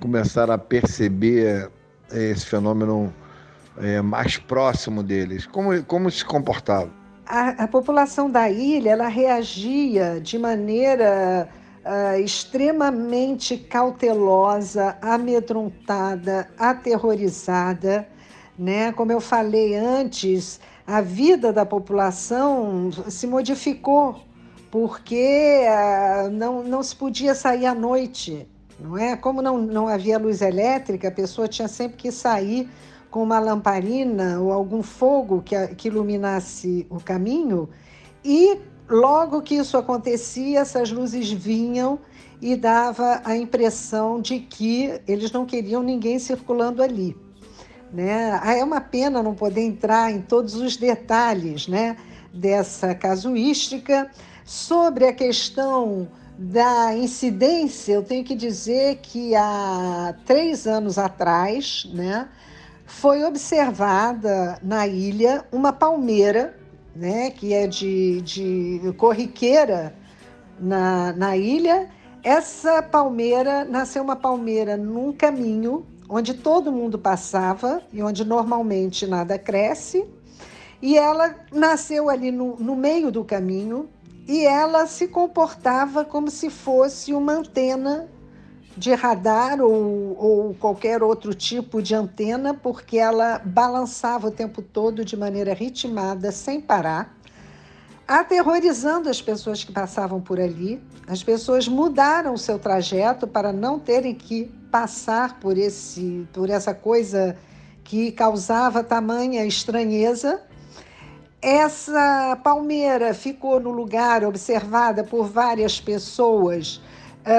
começaram 0.00 0.52
a 0.54 0.58
perceber 0.58 1.70
é, 2.10 2.30
esse 2.30 2.44
fenômeno 2.44 3.14
é, 3.78 4.02
mais 4.02 4.36
próximo 4.36 5.02
deles? 5.02 5.46
Como, 5.46 5.82
como 5.84 6.10
se 6.10 6.24
comportava? 6.24 6.90
A, 7.26 7.64
a 7.64 7.68
população 7.68 8.28
da 8.28 8.50
ilha 8.50 8.90
ela 8.90 9.08
reagia 9.08 10.20
de 10.20 10.36
maneira 10.36 11.48
uh, 11.84 12.20
extremamente 12.20 13.56
cautelosa, 13.56 14.96
amedrontada, 15.00 16.48
aterrorizada. 16.58 18.08
Né? 18.58 18.92
Como 18.92 19.12
eu 19.12 19.20
falei 19.20 19.74
antes, 19.74 20.60
a 20.86 21.00
vida 21.00 21.52
da 21.52 21.64
população 21.64 22.90
se 23.08 23.26
modificou 23.26 24.20
porque 24.70 25.64
uh, 25.66 26.30
não, 26.30 26.62
não 26.62 26.82
se 26.82 26.96
podia 26.96 27.34
sair 27.34 27.66
à 27.66 27.74
noite, 27.74 28.48
não 28.80 28.96
é? 28.96 29.16
Como 29.16 29.42
não, 29.42 29.58
não 29.58 29.86
havia 29.86 30.18
luz 30.18 30.40
elétrica, 30.40 31.08
a 31.08 31.12
pessoa 31.12 31.46
tinha 31.46 31.68
sempre 31.68 31.98
que 31.98 32.10
sair 32.10 32.70
com 33.10 33.22
uma 33.22 33.38
lamparina 33.38 34.40
ou 34.40 34.50
algum 34.50 34.82
fogo 34.82 35.42
que, 35.42 35.54
que 35.74 35.88
iluminasse 35.88 36.86
o 36.88 36.98
caminho 36.98 37.68
e 38.24 38.58
Logo 38.92 39.40
que 39.40 39.54
isso 39.54 39.78
acontecia, 39.78 40.60
essas 40.60 40.92
luzes 40.92 41.32
vinham 41.32 41.98
e 42.42 42.54
dava 42.54 43.22
a 43.24 43.34
impressão 43.34 44.20
de 44.20 44.38
que 44.38 45.00
eles 45.08 45.32
não 45.32 45.46
queriam 45.46 45.82
ninguém 45.82 46.18
circulando 46.18 46.82
ali. 46.82 47.16
Né? 47.90 48.38
Ah, 48.42 48.54
é 48.54 48.62
uma 48.62 48.82
pena 48.82 49.22
não 49.22 49.34
poder 49.34 49.62
entrar 49.62 50.12
em 50.12 50.20
todos 50.20 50.56
os 50.56 50.76
detalhes 50.76 51.66
né, 51.66 51.96
dessa 52.34 52.94
casuística. 52.94 54.10
Sobre 54.44 55.06
a 55.06 55.12
questão 55.14 56.06
da 56.36 56.94
incidência, 56.94 57.94
eu 57.94 58.02
tenho 58.02 58.22
que 58.22 58.34
dizer 58.34 58.96
que 58.96 59.34
há 59.34 60.14
três 60.26 60.66
anos 60.66 60.98
atrás 60.98 61.88
né, 61.94 62.28
foi 62.84 63.24
observada 63.24 64.58
na 64.62 64.86
ilha 64.86 65.46
uma 65.50 65.72
palmeira 65.72 66.60
né, 66.94 67.30
que 67.30 67.52
é 67.52 67.66
de, 67.66 68.20
de 68.22 68.94
corriqueira 68.96 69.94
na, 70.58 71.12
na 71.12 71.36
ilha. 71.36 71.88
Essa 72.22 72.82
palmeira 72.82 73.64
nasceu 73.64 74.02
uma 74.02 74.16
palmeira 74.16 74.76
num 74.76 75.12
caminho 75.12 75.86
onde 76.08 76.34
todo 76.34 76.70
mundo 76.70 76.98
passava 76.98 77.82
e 77.92 78.02
onde 78.02 78.24
normalmente 78.24 79.06
nada 79.06 79.38
cresce. 79.38 80.06
E 80.80 80.98
ela 80.98 81.34
nasceu 81.52 82.10
ali 82.10 82.30
no, 82.30 82.56
no 82.56 82.76
meio 82.76 83.10
do 83.10 83.24
caminho 83.24 83.88
e 84.28 84.44
ela 84.44 84.86
se 84.86 85.08
comportava 85.08 86.04
como 86.04 86.30
se 86.30 86.50
fosse 86.50 87.12
uma 87.14 87.32
antena 87.32 88.08
de 88.76 88.94
radar 88.94 89.60
ou, 89.60 90.16
ou, 90.18 90.54
qualquer 90.54 91.02
outro 91.02 91.34
tipo 91.34 91.82
de 91.82 91.94
antena, 91.94 92.54
porque 92.54 92.98
ela 92.98 93.40
balançava 93.44 94.28
o 94.28 94.30
tempo 94.30 94.62
todo 94.62 95.04
de 95.04 95.16
maneira 95.16 95.52
ritmada, 95.52 96.32
sem 96.32 96.60
parar, 96.60 97.14
aterrorizando 98.06 99.08
as 99.08 99.20
pessoas 99.20 99.62
que 99.62 99.72
passavam 99.72 100.20
por 100.20 100.40
ali. 100.40 100.82
As 101.06 101.22
pessoas 101.22 101.68
mudaram 101.68 102.34
o 102.34 102.38
seu 102.38 102.58
trajeto 102.58 103.26
para 103.26 103.52
não 103.52 103.78
terem 103.78 104.14
que 104.14 104.44
passar 104.70 105.38
por, 105.38 105.58
esse, 105.58 106.26
por 106.32 106.48
essa 106.48 106.74
coisa 106.74 107.36
que 107.84 108.10
causava 108.12 108.82
tamanha 108.82 109.44
estranheza. 109.44 110.40
Essa 111.40 112.38
palmeira 112.42 113.12
ficou 113.12 113.58
no 113.58 113.70
lugar 113.70 114.24
observada 114.24 115.02
por 115.02 115.26
várias 115.26 115.80
pessoas 115.80 116.80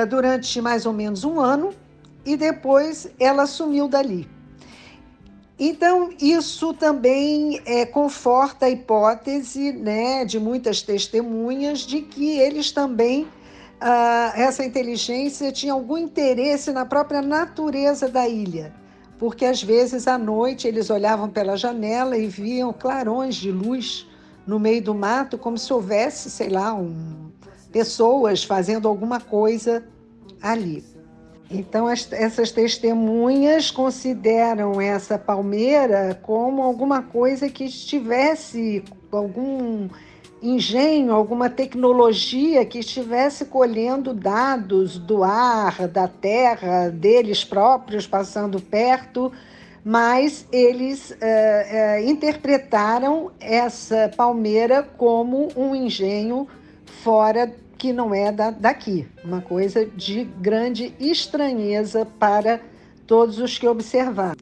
durante 0.09 0.61
mais 0.61 0.85
ou 0.85 0.93
menos 0.93 1.23
um 1.23 1.39
ano 1.39 1.73
e 2.25 2.37
depois 2.37 3.09
ela 3.19 3.45
sumiu 3.45 3.87
dali. 3.87 4.27
Então, 5.59 6.09
isso 6.19 6.73
também 6.73 7.61
é, 7.65 7.85
conforta 7.85 8.65
a 8.65 8.69
hipótese 8.69 9.71
né, 9.71 10.25
de 10.25 10.39
muitas 10.39 10.81
testemunhas 10.81 11.79
de 11.79 12.01
que 12.01 12.39
eles 12.39 12.71
também, 12.71 13.23
uh, 13.23 14.33
essa 14.35 14.65
inteligência, 14.65 15.51
tinha 15.51 15.73
algum 15.73 15.97
interesse 15.97 16.71
na 16.71 16.85
própria 16.85 17.21
natureza 17.21 18.09
da 18.09 18.27
ilha, 18.27 18.73
porque 19.19 19.45
às 19.45 19.61
vezes 19.61 20.07
à 20.07 20.17
noite 20.17 20.67
eles 20.67 20.89
olhavam 20.89 21.29
pela 21.29 21.55
janela 21.55 22.17
e 22.17 22.25
viam 22.25 22.73
clarões 22.73 23.35
de 23.35 23.51
luz 23.51 24.07
no 24.45 24.59
meio 24.59 24.81
do 24.81 24.95
mato, 24.95 25.37
como 25.37 25.57
se 25.57 25.71
houvesse, 25.71 26.31
sei 26.31 26.49
lá, 26.49 26.73
um, 26.73 27.31
pessoas 27.73 28.43
fazendo 28.43 28.87
alguma 28.87 29.19
coisa 29.19 29.83
ali. 30.41 30.83
Então, 31.49 31.89
essas 31.89 32.51
testemunhas 32.51 33.69
consideram 33.69 34.79
essa 34.79 35.17
palmeira 35.17 36.17
como 36.21 36.61
alguma 36.61 37.01
coisa 37.01 37.49
que 37.49 37.65
estivesse, 37.65 38.83
algum 39.11 39.89
engenho, 40.41 41.13
alguma 41.13 41.49
tecnologia 41.49 42.65
que 42.65 42.79
estivesse 42.79 43.45
colhendo 43.45 44.13
dados 44.13 44.97
do 44.97 45.23
ar, 45.23 45.87
da 45.87 46.07
terra, 46.07 46.89
deles 46.89 47.43
próprios, 47.43 48.07
passando 48.07 48.59
perto, 48.59 49.31
mas 49.85 50.47
eles 50.51 51.15
é, 51.21 51.97
é, 51.99 52.05
interpretaram 52.05 53.31
essa 53.39 54.11
palmeira 54.15 54.83
como 54.97 55.49
um 55.55 55.75
engenho 55.75 56.47
fora 57.03 57.53
que 57.83 57.91
não 57.91 58.15
é 58.15 58.31
da, 58.31 58.49
daqui, 58.49 59.05
uma 59.25 59.41
coisa 59.41 59.85
de 59.85 60.23
grande 60.23 60.95
estranheza 61.01 62.07
para 62.17 62.61
todos 63.05 63.39
os 63.39 63.57
que 63.57 63.67
observaram. 63.67 64.37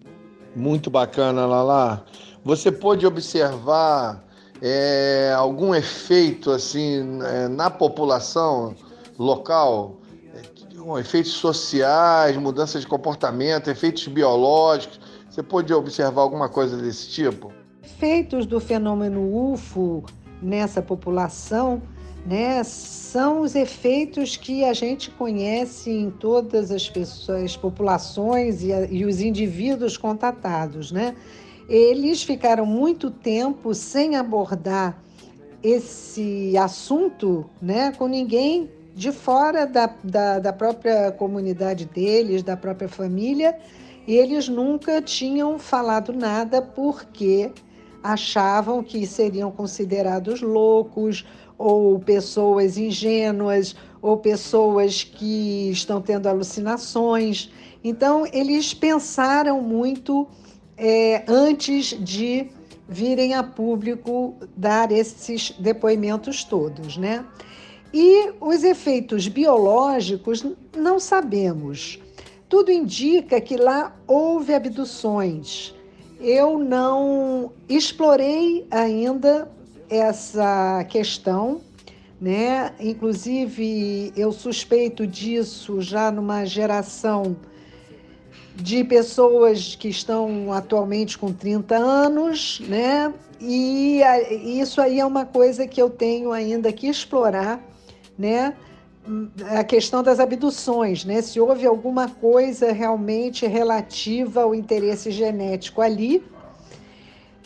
Muito 0.55 0.91
bacana, 0.91 1.47
Lala. 1.47 2.05
Você 2.45 2.71
pôde 2.71 3.03
observar 3.07 4.23
é, 4.61 5.33
algum 5.35 5.73
efeito 5.73 6.51
assim 6.51 7.19
é, 7.23 7.47
na 7.47 7.71
população 7.71 8.75
local? 9.17 9.97
Efeitos 10.99 11.31
sociais, 11.31 12.37
mudança 12.37 12.79
de 12.79 12.85
comportamento, 12.85 13.71
efeitos 13.71 14.07
biológicos. 14.07 14.99
Você 15.27 15.41
pôde 15.41 15.73
observar 15.73 16.21
alguma 16.21 16.47
coisa 16.47 16.77
desse 16.77 17.09
tipo? 17.09 17.51
Efeitos 17.81 18.45
do 18.45 18.59
fenômeno 18.59 19.51
UFO 19.51 20.03
nessa 20.43 20.79
população 20.79 21.81
né, 22.25 22.63
são 22.63 23.41
os 23.41 23.55
efeitos 23.55 24.37
que 24.37 24.63
a 24.63 24.73
gente 24.73 25.09
conhece 25.11 25.89
em 25.89 26.11
todas 26.11 26.71
as 26.71 26.89
pessoas, 26.89 27.43
as 27.43 27.57
populações 27.57 28.63
e, 28.63 28.71
a, 28.71 28.85
e 28.85 29.05
os 29.05 29.21
indivíduos 29.21 29.97
contatados. 29.97 30.91
Né? 30.91 31.15
Eles 31.67 32.23
ficaram 32.23 32.65
muito 32.65 33.09
tempo 33.09 33.73
sem 33.73 34.15
abordar 34.15 35.01
esse 35.63 36.55
assunto 36.57 37.45
né, 37.61 37.91
com 37.91 38.07
ninguém 38.07 38.69
de 38.95 39.11
fora 39.11 39.65
da, 39.65 39.89
da, 40.03 40.39
da 40.39 40.53
própria 40.53 41.11
comunidade 41.11 41.85
deles, 41.85 42.43
da 42.43 42.57
própria 42.57 42.89
família, 42.89 43.57
e 44.07 44.15
eles 44.15 44.47
nunca 44.47 45.01
tinham 45.01 45.57
falado 45.57 46.11
nada 46.11 46.61
porque 46.61 47.51
achavam 48.03 48.83
que 48.83 49.05
seriam 49.05 49.51
considerados 49.51 50.41
loucos 50.41 51.25
ou 51.61 51.99
pessoas 51.99 52.77
ingênuas, 52.77 53.75
ou 54.01 54.17
pessoas 54.17 55.03
que 55.03 55.69
estão 55.69 56.01
tendo 56.01 56.27
alucinações. 56.27 57.51
Então, 57.83 58.25
eles 58.33 58.73
pensaram 58.73 59.61
muito 59.61 60.27
é, 60.75 61.23
antes 61.27 61.95
de 62.03 62.49
virem 62.89 63.35
a 63.35 63.43
público 63.43 64.35
dar 64.57 64.91
esses 64.91 65.51
depoimentos 65.59 66.43
todos, 66.43 66.97
né? 66.97 67.23
E 67.93 68.31
os 68.39 68.63
efeitos 68.63 69.27
biológicos 69.27 70.45
não 70.75 70.99
sabemos. 70.99 71.99
Tudo 72.49 72.71
indica 72.71 73.39
que 73.39 73.55
lá 73.55 73.95
houve 74.07 74.53
abduções. 74.53 75.75
Eu 76.19 76.57
não 76.57 77.51
explorei 77.69 78.65
ainda 78.71 79.49
essa 79.91 80.85
questão, 80.85 81.59
né? 82.19 82.71
Inclusive, 82.79 84.13
eu 84.15 84.31
suspeito 84.31 85.05
disso 85.05 85.81
já 85.81 86.09
numa 86.09 86.45
geração 86.45 87.35
de 88.55 88.83
pessoas 88.83 89.75
que 89.75 89.89
estão 89.89 90.53
atualmente 90.53 91.17
com 91.17 91.33
30 91.33 91.75
anos, 91.75 92.61
né? 92.67 93.13
E 93.39 94.01
isso 94.59 94.79
aí 94.79 94.99
é 94.99 95.05
uma 95.05 95.25
coisa 95.25 95.67
que 95.67 95.81
eu 95.81 95.89
tenho 95.89 96.31
ainda 96.31 96.71
que 96.71 96.87
explorar, 96.87 97.59
né? 98.17 98.55
A 99.49 99.63
questão 99.63 100.03
das 100.03 100.19
abduções, 100.19 101.03
né? 101.03 101.21
Se 101.21 101.39
houve 101.39 101.65
alguma 101.65 102.07
coisa 102.07 102.71
realmente 102.71 103.47
relativa 103.47 104.43
ao 104.43 104.53
interesse 104.53 105.11
genético 105.11 105.81
ali, 105.81 106.23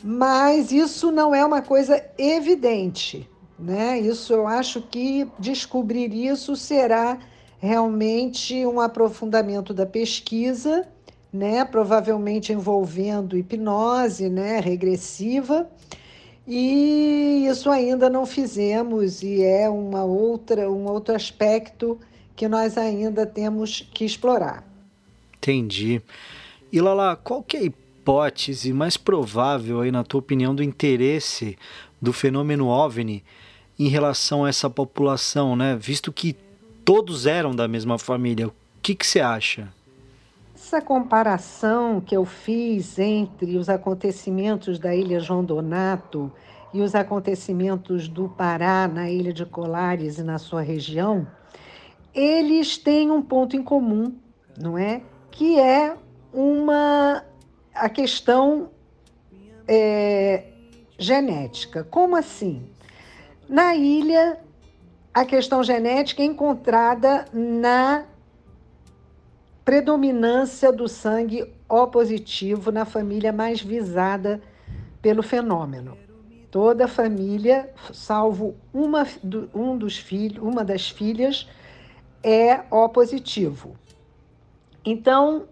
mas 0.08 0.72
isso 0.72 1.12
não 1.12 1.34
é 1.34 1.44
uma 1.44 1.64
coisa 1.64 2.00
evidente, 2.16 3.28
né? 3.58 4.00
Isso 4.00 4.34
eu 4.34 4.46
acho 4.46 4.80
que 4.80 5.28
descobrir 5.40 6.14
isso 6.14 6.56
será 6.56 7.18
realmente 7.58 8.64
um 8.68 8.80
aprofundamento 8.80 9.74
da 9.74 9.84
pesquisa, 9.84 10.88
né? 11.34 11.66
Provavelmente 11.66 12.54
envolvendo 12.54 13.36
hipnose, 13.36 14.30
né? 14.30 14.60
Regressiva. 14.60 15.68
E 16.48 17.48
isso 17.50 17.72
ainda 17.72 18.08
não 18.08 18.28
fizemos 18.28 19.24
e 19.24 19.42
é 19.42 19.68
uma 19.68 20.04
outra, 20.04 20.70
um 20.70 20.86
outro 20.86 21.16
aspecto 21.16 22.00
que 22.36 22.48
nós 22.48 22.78
ainda 22.78 23.26
temos 23.26 23.90
que 23.92 24.06
explorar. 24.06 24.64
Entendi. 25.38 26.00
E 26.72 26.80
Lala, 26.80 27.16
qual 27.16 27.42
que 27.42 27.58
é 27.58 27.60
a 27.62 27.64
hipótese 28.06 28.72
mais 28.72 28.98
provável 28.98 29.82
aí 29.82 29.92
na 29.92 30.04
tua 30.04 30.20
opinião 30.20 30.54
do 30.54 30.62
interesse 30.62 31.58
do 32.00 32.14
fenômeno 32.14 32.68
OVNI 32.68 33.24
em 33.80 33.88
relação 33.88 34.46
a 34.46 34.50
essa 34.50 34.70
população, 34.70 35.56
né? 35.56 35.76
Visto 35.76 36.14
que 36.14 36.34
todos 36.86 37.26
eram 37.26 37.56
da 37.56 37.68
mesma 37.68 37.98
família. 37.98 38.48
O 38.48 38.54
que 38.80 38.94
que 38.94 39.08
você 39.08 39.20
acha? 39.20 39.74
Essa 40.54 40.80
comparação 40.80 42.00
que 42.00 42.16
eu 42.16 42.26
fiz 42.26 43.00
entre 43.00 43.58
os 43.58 43.70
acontecimentos 43.70 44.78
da 44.78 44.96
Ilha 44.96 45.20
João 45.20 45.44
Donato 45.44 46.32
e 46.72 46.82
os 46.82 46.94
acontecimentos 46.94 48.08
do 48.08 48.30
Pará 48.30 48.88
na 48.88 49.10
Ilha 49.10 49.34
de 49.34 49.46
Colares 49.48 50.20
e 50.20 50.24
na 50.24 50.38
sua 50.38 50.62
região, 50.62 51.28
eles 52.14 52.78
têm 52.78 53.10
um 53.10 53.22
ponto 53.22 53.56
em 53.56 53.64
comum, 53.64 54.14
não 54.58 54.78
é? 54.78 55.02
Que 55.32 55.60
é 55.60 55.98
uma 56.32 57.24
a 57.76 57.90
questão 57.90 58.70
é, 59.68 60.46
genética. 60.98 61.84
Como 61.84 62.16
assim? 62.16 62.66
Na 63.48 63.76
ilha, 63.76 64.40
a 65.14 65.26
questão 65.26 65.64
genética 65.64 66.22
é 66.22 66.26
encontrada 66.26 67.26
na 67.34 68.06
predominância 69.64 70.72
do 70.72 70.88
sangue 70.88 71.52
O 71.68 71.88
positivo 71.88 72.72
na 72.72 72.86
família 72.86 73.34
mais 73.34 73.62
visada 73.62 74.42
pelo 75.02 75.22
fenômeno. 75.22 75.98
Toda 76.52 76.86
a 76.86 76.88
família, 76.88 77.70
salvo 77.92 78.56
uma, 78.74 79.06
um 79.54 79.78
dos 79.78 79.98
filhos, 79.98 80.42
uma 80.42 80.64
das 80.64 80.90
filhas, 80.90 81.50
é 82.24 82.62
O 82.72 82.88
positivo. 82.90 83.76
Então, 84.86 85.48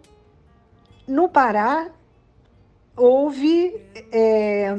no 1.06 1.28
Pará, 1.28 1.90
houve 2.96 3.80
é, 4.12 4.72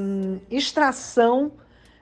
extração 0.49 1.51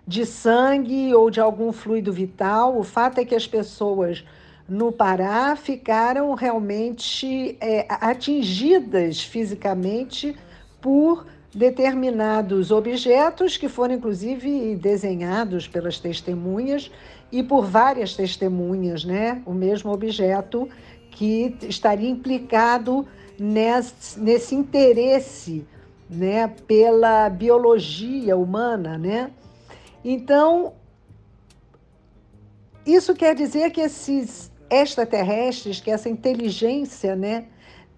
de 0.06 0.26
sangue 0.26 1.14
ou 1.14 1.30
de 1.30 1.40
algum 1.40 1.72
fluido 1.72 2.12
vital. 2.12 2.78
O 2.78 2.84
fato 2.84 3.20
é 3.20 3.26
que 3.26 3.36
as 3.36 3.48
pessoas 3.48 4.24
no 4.68 4.92
Pará 4.92 5.56
ficaram 5.56 6.34
realmente 6.34 7.58
é, 7.60 7.86
atingidas 7.90 9.22
fisicamente 9.22 10.36
por 10.82 11.26
determinados 11.54 12.72
objetos 12.72 13.58
que 13.58 13.70
foram 13.70 13.96
inclusive 13.96 14.76
desenhados 14.76 15.68
pelas 15.68 16.00
testemunhas 16.00 16.92
e 17.32 17.44
por 17.44 17.66
várias 17.66 18.16
testemunhas, 18.16 19.06
né? 19.06 19.42
O 19.46 19.54
mesmo 19.54 19.92
objeto 19.92 20.68
que 21.12 21.56
estaria 21.70 22.10
implicado 22.10 23.08
nesse, 23.40 24.20
nesse 24.20 24.56
interesse, 24.56 25.66
né, 26.10 26.48
pela 26.68 27.30
biologia 27.30 28.38
humana, 28.38 28.98
né? 28.98 29.32
Então, 30.04 30.74
isso 32.86 33.14
quer 33.14 33.34
dizer 33.34 33.72
que 33.72 33.82
esses 33.82 34.52
extraterrestres, 34.70 35.80
que 35.80 35.90
essa 35.90 36.10
inteligência, 36.10 37.16
né, 37.16 37.46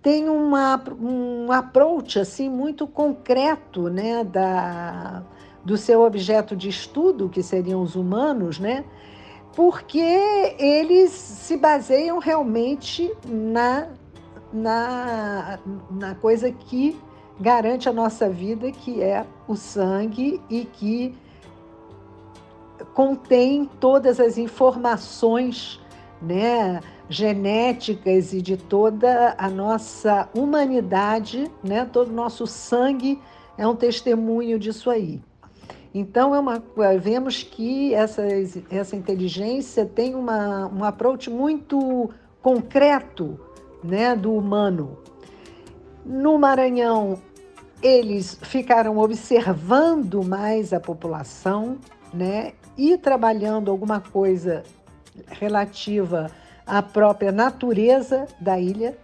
tem 0.02 0.30
uma, 0.30 0.82
um 1.02 1.52
approach 1.52 2.20
assim 2.20 2.50
muito 2.50 2.86
concreto, 2.86 3.90
né, 3.90 4.24
da, 4.24 5.24
do 5.64 5.78
seu 5.78 6.04
objeto 6.04 6.56
de 6.56 6.70
estudo, 6.70 7.28
que 7.28 7.42
seriam 7.42 7.82
os 7.82 7.96
humanos, 7.96 8.60
né, 8.60 8.86
porque 9.56 9.98
eles 10.60 11.12
se 11.12 11.58
baseiam 11.58 12.20
realmente 12.20 13.12
na, 13.26 13.88
na, 14.54 15.60
na 15.90 16.14
coisa 16.16 16.52
que 16.52 16.96
garante 17.40 17.90
a 17.90 17.94
nossa 17.94 18.30
vida, 18.30 18.72
que 18.72 19.02
é 19.02 19.26
o 19.48 19.56
sangue 19.56 20.42
e 20.50 20.66
que 20.66 21.16
contém 22.94 23.70
todas 23.80 24.20
as 24.20 24.38
informações 24.38 25.80
né, 26.22 26.80
genéticas 27.10 28.34
e 28.34 28.42
de 28.42 28.58
toda 28.58 29.36
a 29.38 29.50
nossa 29.50 30.30
humanidade, 30.34 31.52
né, 31.64 31.86
todo 31.86 32.10
o 32.10 32.14
nosso 32.14 32.48
sangue 32.48 33.20
é 33.58 33.68
um 33.68 33.76
testemunho 33.76 34.58
disso 34.60 34.90
aí. 34.90 35.22
Então, 35.94 36.36
é 36.36 36.40
uma, 36.40 36.62
vemos 37.00 37.42
que 37.42 37.94
essa, 37.94 38.22
essa 38.70 38.98
inteligência 38.98 39.86
tem 39.86 40.14
uma, 40.14 40.68
um 40.68 40.84
approach 40.84 41.30
muito 41.30 42.10
concreto 42.42 43.40
né, 43.82 44.14
do 44.14 44.34
humano. 44.34 44.98
No 46.06 46.38
Maranhão, 46.38 47.20
eles 47.82 48.38
ficaram 48.44 49.00
observando 49.00 50.24
mais 50.24 50.72
a 50.72 50.80
população, 50.80 51.78
né, 52.14 52.54
e 52.78 52.96
trabalhando 52.98 53.72
alguma 53.72 54.00
coisa 54.00 54.64
relativa 55.28 56.30
à 56.66 56.84
própria 56.84 57.32
natureza 57.32 58.28
da 58.40 58.60
ilha. 58.60 58.96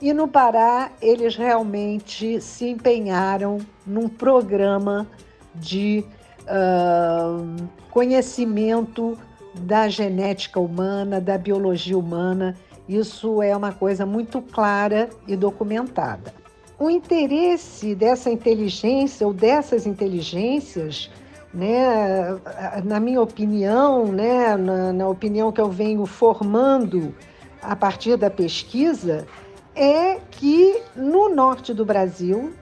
E 0.00 0.12
no 0.14 0.26
Pará, 0.28 0.90
eles 1.00 1.36
realmente 1.36 2.40
se 2.40 2.70
empenharam 2.70 3.58
num 3.86 4.08
programa 4.08 5.06
de 5.54 6.04
uh, 6.42 7.68
conhecimento 7.90 9.18
da 9.54 9.88
genética 9.88 10.58
humana, 10.58 11.20
da 11.20 11.36
biologia 11.36 11.98
humana. 11.98 12.56
Isso 12.88 13.42
é 13.42 13.56
uma 13.56 13.72
coisa 13.72 14.06
muito 14.06 14.40
clara 14.40 15.10
e 15.26 15.36
documentada. 15.36 16.45
O 16.78 16.90
interesse 16.90 17.94
dessa 17.94 18.30
inteligência 18.30 19.26
ou 19.26 19.32
dessas 19.32 19.86
inteligências 19.86 21.10
né, 21.56 22.38
na 22.84 23.00
minha 23.00 23.20
opinião, 23.22 24.12
né, 24.12 24.56
na, 24.58 24.92
na 24.92 25.08
opinião 25.08 25.50
que 25.50 25.60
eu 25.60 25.70
venho 25.70 26.04
formando 26.04 27.14
a 27.62 27.74
partir 27.74 28.16
da 28.18 28.28
pesquisa, 28.28 29.26
é 29.74 30.20
que 30.30 30.82
no 30.94 31.30
norte 31.30 31.72
do 31.72 31.84
Brasil, 31.84 32.52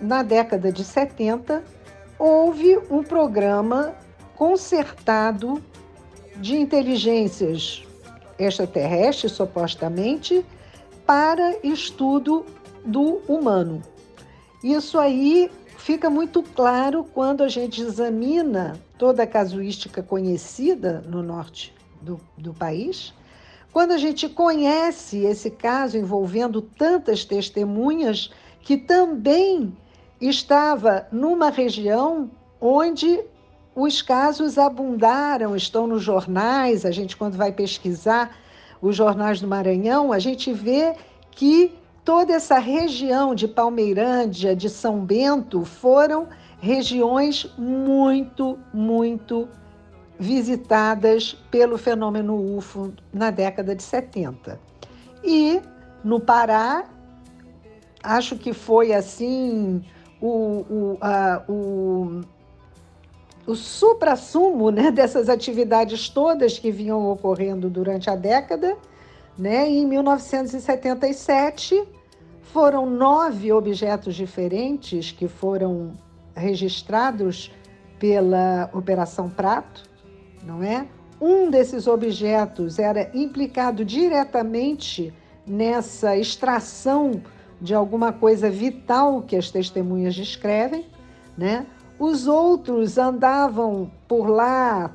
na 0.00 0.22
década 0.22 0.70
de 0.70 0.84
70, 0.84 1.64
houve 2.16 2.78
um 2.88 3.02
programa 3.02 3.94
concertado 4.36 5.60
de 6.36 6.56
inteligências 6.56 7.84
extraterrestres, 8.38 9.32
supostamente, 9.32 10.44
para 11.04 11.56
estudo 11.64 12.46
do 12.84 13.20
humano. 13.28 13.82
Isso 14.62 14.98
aí 14.98 15.50
fica 15.76 16.10
muito 16.10 16.42
claro 16.42 17.04
quando 17.14 17.42
a 17.42 17.48
gente 17.48 17.80
examina 17.80 18.78
toda 18.98 19.22
a 19.22 19.26
casuística 19.26 20.02
conhecida 20.02 21.02
no 21.06 21.22
norte 21.22 21.74
do, 22.02 22.20
do 22.36 22.52
país, 22.52 23.14
quando 23.72 23.92
a 23.92 23.98
gente 23.98 24.28
conhece 24.28 25.18
esse 25.18 25.50
caso 25.50 25.96
envolvendo 25.96 26.60
tantas 26.60 27.24
testemunhas 27.24 28.30
que 28.60 28.76
também 28.76 29.76
estava 30.20 31.06
numa 31.12 31.50
região 31.50 32.30
onde 32.60 33.20
os 33.74 34.02
casos 34.02 34.58
abundaram, 34.58 35.54
estão 35.54 35.86
nos 35.86 36.02
jornais, 36.02 36.84
a 36.84 36.90
gente 36.90 37.16
quando 37.16 37.36
vai 37.36 37.52
pesquisar 37.52 38.36
os 38.82 38.96
jornais 38.96 39.40
do 39.40 39.46
Maranhão, 39.46 40.12
a 40.12 40.18
gente 40.18 40.52
vê 40.52 40.94
que 41.30 41.77
toda 42.08 42.32
essa 42.32 42.58
região 42.58 43.34
de 43.34 43.46
Palmeirândia, 43.46 44.56
de 44.56 44.70
São 44.70 45.04
Bento, 45.04 45.62
foram 45.66 46.26
regiões 46.58 47.44
muito, 47.58 48.58
muito 48.72 49.46
visitadas 50.18 51.34
pelo 51.50 51.76
fenômeno 51.76 52.56
UFO 52.56 52.94
na 53.12 53.30
década 53.30 53.76
de 53.76 53.82
70. 53.82 54.58
E 55.22 55.60
no 56.02 56.18
Pará, 56.18 56.86
acho 58.02 58.38
que 58.38 58.54
foi 58.54 58.94
assim 58.94 59.84
o, 60.18 60.26
o, 60.26 60.98
a, 61.02 61.44
o, 61.46 62.22
o 63.46 63.54
supra-sumo 63.54 64.70
né, 64.70 64.90
dessas 64.96 65.28
atividades 65.28 66.08
todas 66.08 66.58
que 66.58 66.70
vinham 66.70 67.10
ocorrendo 67.10 67.68
durante 67.68 68.08
a 68.08 68.16
década. 68.16 68.78
Né? 69.36 69.70
E 69.70 69.80
em 69.80 69.86
1977, 69.86 71.97
foram 72.52 72.88
nove 72.88 73.52
objetos 73.52 74.14
diferentes 74.14 75.12
que 75.12 75.28
foram 75.28 75.92
registrados 76.34 77.52
pela 77.98 78.70
Operação 78.72 79.28
Prato, 79.28 79.82
não 80.44 80.62
é? 80.62 80.86
Um 81.20 81.50
desses 81.50 81.86
objetos 81.86 82.78
era 82.78 83.10
implicado 83.12 83.84
diretamente 83.84 85.12
nessa 85.46 86.16
extração 86.16 87.20
de 87.60 87.74
alguma 87.74 88.12
coisa 88.12 88.48
vital 88.48 89.22
que 89.22 89.34
as 89.34 89.50
testemunhas 89.50 90.14
descrevem, 90.14 90.86
né? 91.36 91.66
Os 91.98 92.28
outros 92.28 92.96
andavam 92.96 93.90
por 94.06 94.28
lá 94.28 94.94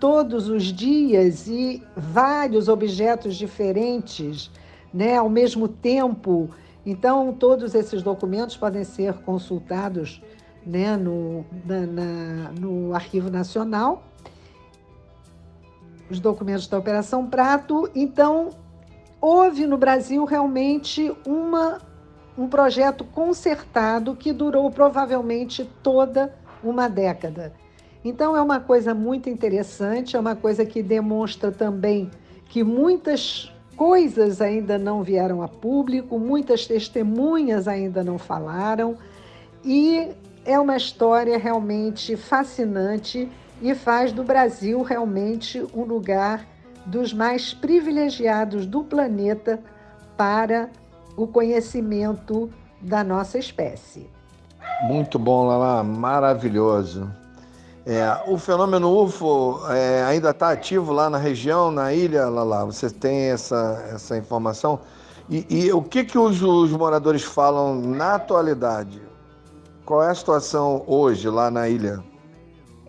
todos 0.00 0.48
os 0.48 0.64
dias 0.64 1.46
e 1.46 1.80
vários 1.96 2.68
objetos 2.68 3.36
diferentes, 3.36 4.50
né, 4.92 5.16
ao 5.16 5.28
mesmo 5.30 5.68
tempo 5.68 6.50
então, 6.84 7.32
todos 7.32 7.74
esses 7.74 8.02
documentos 8.02 8.56
podem 8.56 8.82
ser 8.82 9.14
consultados 9.20 10.20
né, 10.66 10.96
no, 10.96 11.44
na, 11.64 11.80
na, 11.86 12.52
no 12.58 12.94
Arquivo 12.94 13.30
Nacional, 13.30 14.02
os 16.10 16.18
documentos 16.18 16.66
da 16.66 16.78
Operação 16.78 17.26
Prato. 17.26 17.88
Então, 17.94 18.50
houve 19.20 19.66
no 19.66 19.78
Brasil 19.78 20.24
realmente 20.24 21.14
uma, 21.24 21.78
um 22.36 22.48
projeto 22.48 23.04
concertado 23.04 24.16
que 24.16 24.32
durou 24.32 24.68
provavelmente 24.70 25.68
toda 25.82 26.34
uma 26.64 26.88
década. 26.88 27.52
Então, 28.04 28.36
é 28.36 28.42
uma 28.42 28.58
coisa 28.58 28.92
muito 28.92 29.30
interessante, 29.30 30.16
é 30.16 30.20
uma 30.20 30.34
coisa 30.34 30.66
que 30.66 30.82
demonstra 30.82 31.52
também 31.52 32.10
que 32.48 32.64
muitas 32.64 33.51
coisas 33.82 34.40
ainda 34.40 34.78
não 34.78 35.02
vieram 35.02 35.42
a 35.42 35.48
público, 35.48 36.16
muitas 36.16 36.68
testemunhas 36.68 37.66
ainda 37.66 38.04
não 38.04 38.16
falaram, 38.16 38.96
e 39.64 40.08
é 40.44 40.56
uma 40.56 40.76
história 40.76 41.36
realmente 41.36 42.16
fascinante 42.16 43.28
e 43.60 43.74
faz 43.74 44.12
do 44.12 44.22
Brasil 44.22 44.82
realmente 44.82 45.60
um 45.74 45.82
lugar 45.82 46.46
dos 46.86 47.12
mais 47.12 47.52
privilegiados 47.52 48.66
do 48.66 48.84
planeta 48.84 49.58
para 50.16 50.70
o 51.16 51.26
conhecimento 51.26 52.48
da 52.80 53.02
nossa 53.02 53.36
espécie. 53.36 54.08
Muito 54.84 55.18
bom, 55.18 55.44
Lala, 55.44 55.82
maravilhoso. 55.82 57.10
É, 57.84 58.22
o 58.28 58.38
fenômeno 58.38 58.96
UFO 59.02 59.60
é, 59.68 60.04
ainda 60.04 60.30
está 60.30 60.50
ativo 60.50 60.92
lá 60.92 61.10
na 61.10 61.18
região, 61.18 61.70
na 61.70 61.92
ilha, 61.92 62.28
lá, 62.28 62.64
Você 62.64 62.88
tem 62.88 63.30
essa, 63.30 63.84
essa 63.92 64.16
informação? 64.16 64.78
E, 65.28 65.46
e 65.48 65.72
o 65.72 65.82
que, 65.82 66.04
que 66.04 66.16
os, 66.16 66.40
os, 66.42 66.70
moradores 66.70 67.22
falam 67.22 67.74
na 67.74 68.14
atualidade? 68.14 69.00
qual 69.84 70.02
é 70.02 70.08
a 70.08 70.14
situação 70.14 70.84
hoje 70.86 71.28
lá 71.28 71.50
na 71.50 71.68
ilha? 71.68 72.02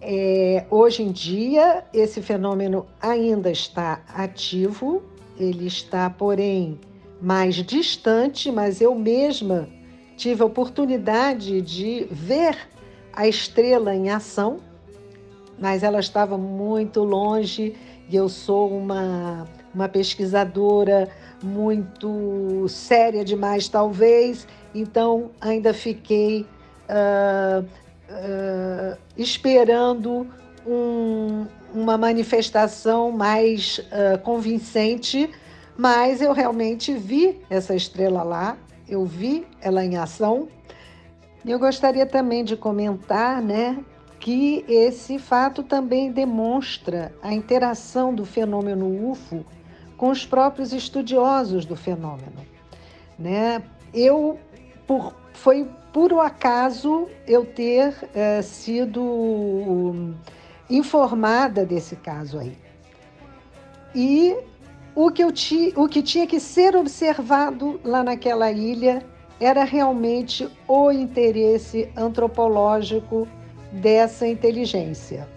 É, 0.02 0.66
hoje 0.70 1.04
em 1.04 1.12
dia, 1.12 1.84
esse 1.94 2.22
fenômeno 2.22 2.86
ainda 3.02 3.50
está 3.50 4.02
ativo, 4.08 5.02
ele 5.38 5.66
está, 5.66 6.10
porém, 6.10 6.80
mais 7.22 7.56
distante, 7.56 8.52
mas 8.52 8.82
eu 8.82 8.94
mesma 8.96 9.68
tive 10.18 10.44
a 10.44 10.46
oportunidade 10.46 11.62
de 11.62 12.08
ver 12.12 12.58
a 13.14 13.28
estrela 13.28 13.96
em 13.96 14.10
ação, 14.10 14.60
mas 15.60 15.84
ela 15.84 16.00
estava 16.00 16.38
muito 16.38 17.04
longe 17.04 17.76
e 18.10 18.16
eu 18.16 18.28
sou 18.28 18.70
uma, 18.76 19.48
uma 19.74 19.88
pesquisadora 19.88 21.10
muito 21.42 22.68
séria 22.70 23.24
demais, 23.24 23.68
talvez, 23.68 24.48
então 24.74 25.32
ainda 25.42 25.74
fiquei 25.74 26.46
uh, 26.90 27.64
uh, 27.64 28.98
esperando 29.18 30.28
um, 30.66 31.46
uma 31.74 31.98
manifestação 31.98 33.12
mais 33.12 33.80
uh, 33.80 34.18
convincente, 34.20 35.30
mas 35.78 36.22
eu 36.22 36.34
realmente 36.34 36.94
vi 36.94 37.42
essa 37.50 37.76
estrela 37.76 38.24
lá, 38.24 38.58
eu 38.88 39.06
vi 39.06 39.46
ela 39.62 39.84
em 39.84 39.98
ação. 39.98 40.48
Eu 41.46 41.60
gostaria 41.60 42.06
também 42.06 42.44
de 42.44 42.56
comentar, 42.56 43.42
né, 43.42 43.78
que 44.24 44.64
esse 44.70 45.20
fato 45.20 45.64
também 45.64 46.10
demonstra 46.10 47.14
a 47.22 47.34
interação 47.34 48.16
do 48.16 48.26
fenômeno 48.26 49.12
UFO 49.12 49.46
com 49.98 50.10
os 50.10 50.26
próprios 50.26 50.72
estudiosos 50.72 51.66
do 51.66 51.76
fenômeno, 51.76 52.40
né? 53.20 53.62
Eu 53.94 54.40
por, 54.88 55.14
foi 55.34 55.70
puro 55.92 56.22
acaso 56.22 57.10
eu 57.28 57.46
ter 57.46 57.94
é, 58.16 58.42
sido 58.42 60.16
informada 60.70 61.66
desse 61.66 61.98
caso 61.98 62.40
aí. 62.40 62.58
E 63.94 64.38
o 64.96 65.12
que, 65.12 65.22
eu 65.22 65.34
ti, 65.34 65.74
o 65.76 65.86
que 65.86 66.02
tinha 66.02 66.26
que 66.26 66.40
ser 66.40 66.78
observado 66.78 67.78
lá 67.84 68.02
naquela 68.06 68.50
ilha 68.50 69.06
era 69.38 69.66
realmente 69.66 70.48
o 70.66 70.94
interesse 70.94 71.92
antropológico 71.98 73.28
dessa 73.74 74.28
inteligência. 74.28 75.28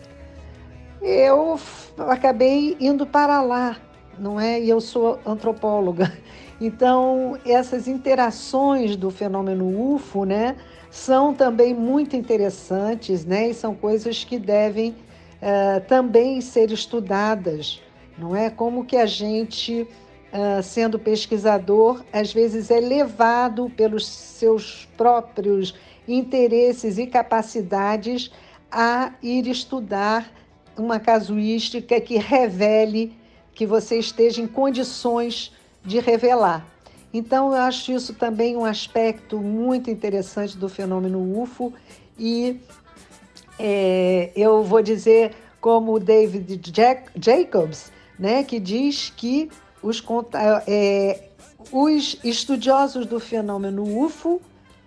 Eu 1.01 1.59
acabei 1.99 2.77
indo 2.81 3.07
para 3.07 3.40
lá, 3.40 3.77
não 4.18 4.40
é? 4.40 4.61
E 4.61 4.68
eu 4.68 4.81
sou 4.81 5.18
antropóloga. 5.25 6.12
Então, 6.59 7.38
essas 7.44 7.87
interações 7.87 8.96
do 8.96 9.11
fenômeno 9.11 9.92
UFO, 9.92 10.25
né, 10.25 10.57
são 10.90 11.35
também 11.35 11.75
muito 11.75 12.16
interessantes, 12.16 13.27
né, 13.27 13.51
e 13.51 13.53
são 13.53 13.75
coisas 13.75 14.25
que 14.25 14.38
devem 14.38 14.92
uh, 14.92 15.81
também 15.87 16.40
ser 16.40 16.70
estudadas, 16.70 17.83
não 18.16 18.35
é? 18.35 18.49
Como 18.49 18.87
que 18.87 18.96
a 18.96 19.05
gente, 19.05 19.83
uh, 19.83 20.62
sendo 20.62 20.99
pesquisador, 20.99 22.03
às 22.11 22.33
vezes 22.33 22.70
é 22.70 22.81
levado 22.81 23.70
pelos 23.77 24.07
seus 24.07 24.88
próprios 24.96 25.75
interesses 26.06 26.98
e 26.98 27.06
capacidades 27.06 28.30
a 28.70 29.12
ir 29.22 29.46
estudar 29.46 30.30
uma 30.76 31.00
casuística 31.00 32.00
que 32.00 32.18
revele 32.18 33.16
que 33.54 33.66
você 33.66 33.98
esteja 33.98 34.42
em 34.42 34.46
condições 34.46 35.52
de 35.82 35.98
revelar. 35.98 36.66
Então, 37.12 37.52
eu 37.52 37.62
acho 37.62 37.92
isso 37.92 38.12
também 38.14 38.56
um 38.56 38.64
aspecto 38.64 39.38
muito 39.38 39.90
interessante 39.90 40.56
do 40.56 40.68
fenômeno 40.68 41.40
UFO 41.40 41.72
e 42.18 42.60
é, 43.58 44.30
eu 44.36 44.62
vou 44.62 44.82
dizer 44.82 45.34
como 45.60 45.98
David 45.98 46.58
Jack, 46.70 47.10
Jacobs, 47.18 47.90
né, 48.18 48.44
que 48.44 48.60
diz 48.60 49.10
que 49.16 49.50
os, 49.82 50.04
é, 50.66 51.30
os 51.72 52.18
estudiosos 52.22 53.06
do 53.06 53.18
fenômeno 53.18 53.82
UFO 53.82 54.40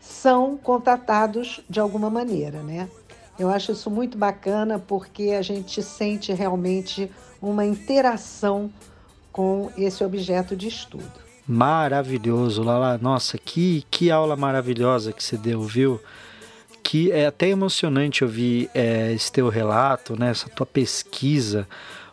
são 0.10 0.58
contatados 0.58 1.62
de 1.70 1.80
alguma 1.80 2.10
maneira, 2.10 2.64
né? 2.64 2.90
Eu 3.38 3.48
acho 3.50 3.72
isso 3.72 3.90
muito 3.90 4.18
bacana 4.18 4.80
porque 4.80 5.30
a 5.30 5.42
gente 5.42 5.82
sente 5.84 6.34
realmente 6.34 7.10
uma 7.42 7.64
interação 7.64 8.70
com 9.32 9.72
esse 9.78 10.04
objeto 10.04 10.56
de 10.56 10.68
estudo. 10.68 11.14
Maravilhoso, 11.48 12.64
Lala. 12.64 12.98
Nossa, 12.98 13.38
que, 13.38 13.86
que 13.90 14.12
aula 14.12 14.36
maravilhosa 14.36 15.14
que 15.14 15.24
você 15.24 15.38
deu, 15.38 15.62
viu? 15.62 16.02
Que 16.84 17.12
é 17.12 17.28
até 17.28 17.48
emocionante 17.48 18.24
ouvir 18.24 18.70
é, 18.74 19.14
esse 19.14 19.32
teu 19.32 19.48
relato, 19.48 20.20
né? 20.20 20.32
essa 20.32 20.50
tua 20.50 20.66
pesquisa, 20.66 21.68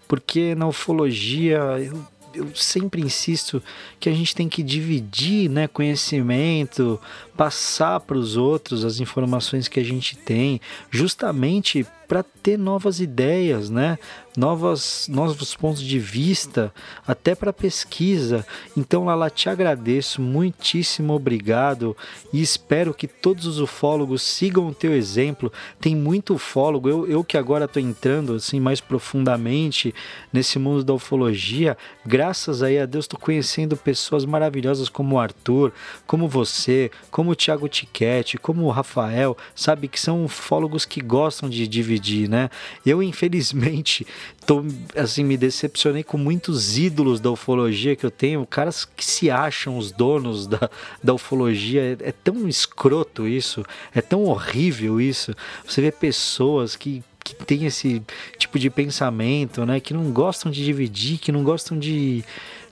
porque 0.07 0.55
na 0.55 0.69
ufologia 0.69 1.59
eu 1.81 2.07
eu 2.37 2.55
sempre 2.55 3.01
insisto 3.01 3.63
que 3.99 4.09
a 4.09 4.13
gente 4.13 4.35
tem 4.35 4.49
que 4.49 4.63
dividir 4.63 5.49
né, 5.49 5.67
conhecimento, 5.67 7.01
passar 7.37 8.01
para 8.01 8.17
os 8.17 8.37
outros 8.37 8.85
as 8.85 9.01
informações 9.01 9.69
que 9.69 9.79
a 9.79 9.85
gente 9.85 10.17
tem, 10.17 10.61
justamente 10.91 11.87
para 12.07 12.23
ter 12.23 12.57
novas 12.57 13.01
ideias, 13.01 13.69
né? 13.69 13.99
Novas, 14.37 15.09
novos 15.09 15.55
pontos 15.55 15.81
de 15.83 15.99
vista, 15.99 16.73
até 17.07 17.35
para 17.35 17.55
pesquisa. 17.55 18.47
Então, 18.77 19.07
Lala, 19.07 19.31
te 19.31 19.49
agradeço, 19.49 20.21
muitíssimo 20.21 21.15
obrigado 21.15 21.97
e 22.33 22.43
espero 22.43 22.93
que 22.93 23.09
todos 23.09 23.47
os 23.47 23.59
ufólogos 23.59 24.21
sigam 24.21 24.69
o 24.69 24.75
teu 24.75 24.95
exemplo. 24.95 25.51
Tem 25.81 25.97
muito 25.97 26.35
ufólogo, 26.35 26.89
eu, 26.89 27.07
eu 27.07 27.25
que 27.25 27.39
agora 27.39 27.65
estou 27.65 27.83
entrando 27.83 28.35
assim 28.35 28.61
mais 28.61 28.79
profundamente 28.79 29.95
nesse 30.31 30.59
mundo 30.59 30.85
da 30.85 30.93
ufologia, 30.93 31.77
graças 32.05 32.63
aí 32.63 32.79
a 32.79 32.85
Deus 32.85 33.07
estou 33.07 33.19
conhecendo 33.19 33.75
pessoas 33.75 34.27
maravilhosas 34.27 34.91
como 34.91 35.17
o 35.17 35.19
Arthur, 35.19 35.73
como 36.07 36.29
você, 36.29 36.91
como 37.11 37.26
o 37.29 37.37
Thiago 37.37 37.69
Tiquete, 37.69 38.39
como 38.39 38.65
o 38.65 38.71
Rafael, 38.71 39.37
sabe 39.55 39.89
que 39.89 40.01
são 40.01 40.25
ufólogos 40.25 40.85
que 40.85 41.01
gostam 41.01 41.49
de 41.49 41.67
dividir, 41.67 42.29
né? 42.29 42.51
Eu, 42.85 43.03
infelizmente, 43.03 44.07
tô, 44.47 44.65
assim, 44.95 45.25
me 45.25 45.37
decepcionei 45.37 46.03
com 46.03 46.19
muitos 46.19 46.79
ídolos 46.79 47.21
da 47.21 47.31
ufologia 47.31 47.97
que 47.97 48.07
eu 48.07 48.11
tenho, 48.11 48.47
caras 48.47 48.85
que 48.85 49.05
se 49.05 49.31
acham 49.31 49.77
os 49.79 49.91
donos 49.93 50.47
da, 50.47 50.71
da 51.03 51.15
ufologia. 51.15 51.99
É, 52.01 52.09
é 52.09 52.13
tão 52.13 52.49
escroto 52.49 53.27
isso, 53.27 53.65
é 53.95 54.01
tão 54.01 54.25
horrível 54.25 55.01
isso. 55.01 55.35
Você 55.67 55.81
vê 55.81 55.91
pessoas 55.91 56.77
que 56.77 57.03
que 57.27 57.35
tem 57.35 57.67
esse 57.67 58.01
tipo 58.39 58.57
de 58.57 58.71
pensamento, 58.71 59.67
né? 59.67 59.81
Que 59.81 59.93
não 59.93 60.13
gostam 60.13 60.49
de 60.49 60.65
dividir, 60.65 61.19
que 61.19 61.33
não 61.33 61.43
gostam 61.43 61.77
de, 61.77 62.25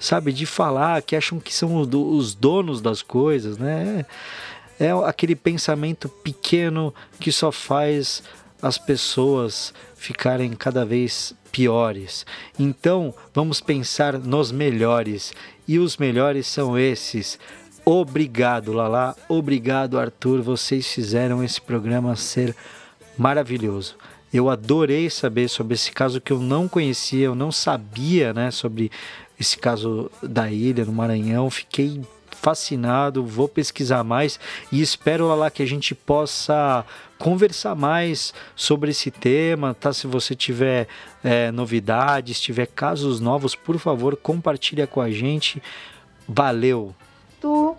sabe, 0.05 0.33
de 0.33 0.47
falar, 0.47 1.03
que 1.03 1.17
acham 1.17 1.41
que 1.41 1.53
são 1.53 1.77
os 1.77 2.35
donos 2.35 2.81
das 2.81 3.03
coisas, 3.03 3.57
né? 3.59 4.05
É 4.79 4.91
aquele 5.07 5.35
pensamento 5.37 6.09
pequeno 6.09 6.93
que 7.19 7.31
só 7.31 7.51
faz 7.51 8.23
as 8.61 8.77
pessoas 8.77 9.73
ficarem 9.95 10.53
cada 10.53 10.85
vez 10.85 11.35
piores. 11.53 12.27
Então, 12.59 13.15
vamos 13.33 13.61
pensar 13.61 14.19
nos 14.19 14.51
melhores. 14.51 15.33
E 15.67 15.79
os 15.79 15.97
melhores 15.97 16.47
são 16.47 16.79
esses. 16.79 17.39
Obrigado, 17.85 18.73
Lala. 18.73 19.15
Obrigado, 19.29 19.99
Arthur. 19.99 20.43
Vocês 20.43 20.87
fizeram 20.89 21.45
esse 21.45 21.61
programa 21.61 22.17
ser 22.17 22.55
maravilhoso. 23.17 23.97
Eu 24.33 24.51
adorei 24.51 25.09
saber 25.09 25.49
sobre 25.49 25.75
esse 25.75 25.93
caso 25.93 26.21
que 26.21 26.33
eu 26.33 26.41
não 26.41 26.67
conhecia, 26.67 27.27
eu 27.27 27.37
não 27.37 27.53
sabia, 27.53 28.33
né, 28.33 28.51
sobre 28.51 28.91
esse 29.39 29.59
caso 29.59 30.11
da 30.23 30.51
ilha 30.51 30.85
no 30.85 30.93
Maranhão. 30.93 31.51
Fiquei 31.51 32.01
fascinado, 32.45 33.25
vou 33.25 33.49
pesquisar 33.49 34.05
mais 34.05 34.39
e 34.71 34.83
espero 34.83 35.35
lá 35.35 35.51
que 35.51 35.63
a 35.63 35.67
gente 35.67 35.95
possa 35.95 36.85
conversar 37.19 37.75
mais 37.75 38.35
sobre 38.55 38.91
esse 38.91 39.11
tema, 39.11 39.73
tá? 39.73 39.93
Se 39.93 40.07
você 40.07 40.35
tiver 40.35 40.87
é, 41.23 41.51
novidades, 41.51 42.41
tiver 42.41 42.67
casos 42.67 43.21
novos, 43.21 43.55
por 43.55 43.79
favor, 43.79 44.17
compartilha 44.17 44.87
com 44.87 45.01
a 45.01 45.11
gente. 45.11 45.63
Valeu! 46.29 46.95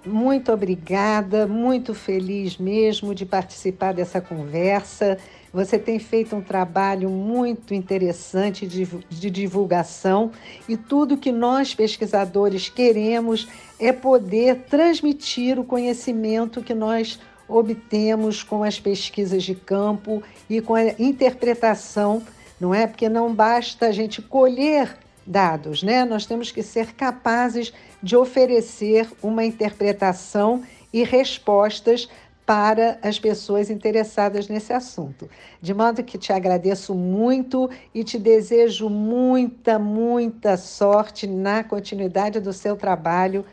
Muito 0.05 0.51
obrigada, 0.51 1.47
muito 1.47 1.95
feliz 1.95 2.57
mesmo 2.57 3.15
de 3.15 3.25
participar 3.25 3.93
dessa 3.93 4.21
conversa. 4.21 5.17
Você 5.51 5.79
tem 5.79 5.97
feito 5.97 6.35
um 6.35 6.41
trabalho 6.41 7.09
muito 7.09 7.73
interessante 7.73 8.67
de, 8.67 8.85
de 9.09 9.31
divulgação 9.31 10.31
e 10.69 10.77
tudo 10.77 11.17
que 11.17 11.31
nós 11.31 11.73
pesquisadores 11.73 12.69
queremos 12.69 13.47
é 13.79 13.91
poder 13.91 14.65
transmitir 14.69 15.57
o 15.57 15.63
conhecimento 15.63 16.61
que 16.61 16.73
nós 16.73 17.19
obtemos 17.47 18.43
com 18.43 18.63
as 18.63 18.79
pesquisas 18.79 19.43
de 19.43 19.55
campo 19.55 20.21
e 20.47 20.61
com 20.61 20.75
a 20.75 20.83
interpretação, 20.99 22.21
não 22.59 22.73
é? 22.73 22.85
Porque 22.85 23.09
não 23.09 23.33
basta 23.33 23.87
a 23.87 23.91
gente 23.91 24.21
colher 24.21 24.95
dados, 25.25 25.81
né? 25.81 26.05
Nós 26.05 26.25
temos 26.25 26.51
que 26.51 26.61
ser 26.61 26.93
capazes 26.93 27.73
de 28.01 28.15
oferecer 28.15 29.09
uma 29.23 29.43
interpretação 29.43 30.63
e 30.93 31.03
respostas 31.03 32.07
para 32.45 32.99
as 33.01 33.17
pessoas 33.17 33.71
interessadas 33.71 34.47
nesse 34.47 34.71
assunto. 34.71 35.27
De 35.59 35.73
modo 35.73 36.03
que 36.03 36.17
te 36.17 36.31
agradeço 36.31 36.93
muito 36.93 37.69
e 37.93 38.03
te 38.03 38.19
desejo 38.19 38.87
muita, 38.87 39.79
muita 39.79 40.55
sorte 40.55 41.25
na 41.25 41.63
continuidade 41.63 42.39
do 42.39 42.53
seu 42.53 42.75
trabalho 42.75 43.43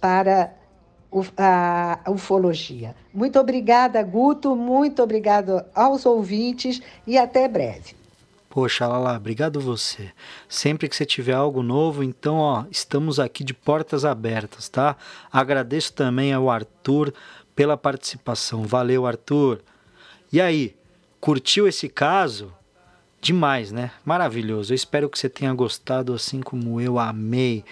para 0.00 0.52
a 1.36 2.10
ufologia. 2.10 2.94
Muito 3.12 3.38
obrigada, 3.38 4.02
Guto, 4.02 4.56
muito 4.56 5.02
obrigado 5.02 5.64
aos 5.74 6.04
ouvintes 6.04 6.80
e 7.06 7.16
até 7.16 7.46
breve. 7.46 7.99
Poxa, 8.50 8.84
Lala, 8.84 9.16
obrigado 9.16 9.60
você. 9.60 10.10
Sempre 10.48 10.88
que 10.88 10.96
você 10.96 11.06
tiver 11.06 11.34
algo 11.34 11.62
novo, 11.62 12.02
então, 12.02 12.38
ó, 12.38 12.64
estamos 12.68 13.20
aqui 13.20 13.44
de 13.44 13.54
portas 13.54 14.04
abertas, 14.04 14.68
tá? 14.68 14.96
Agradeço 15.32 15.92
também 15.92 16.32
ao 16.32 16.50
Arthur 16.50 17.14
pela 17.54 17.76
participação. 17.76 18.64
Valeu, 18.64 19.06
Arthur. 19.06 19.60
E 20.32 20.40
aí, 20.40 20.74
curtiu 21.20 21.68
esse 21.68 21.88
caso? 21.88 22.52
Demais, 23.20 23.70
né? 23.70 23.92
Maravilhoso. 24.04 24.72
Eu 24.72 24.76
espero 24.76 25.08
que 25.08 25.16
você 25.16 25.28
tenha 25.28 25.54
gostado 25.54 26.12
assim 26.12 26.40
como 26.40 26.80
eu 26.80 26.98
amei. 26.98 27.64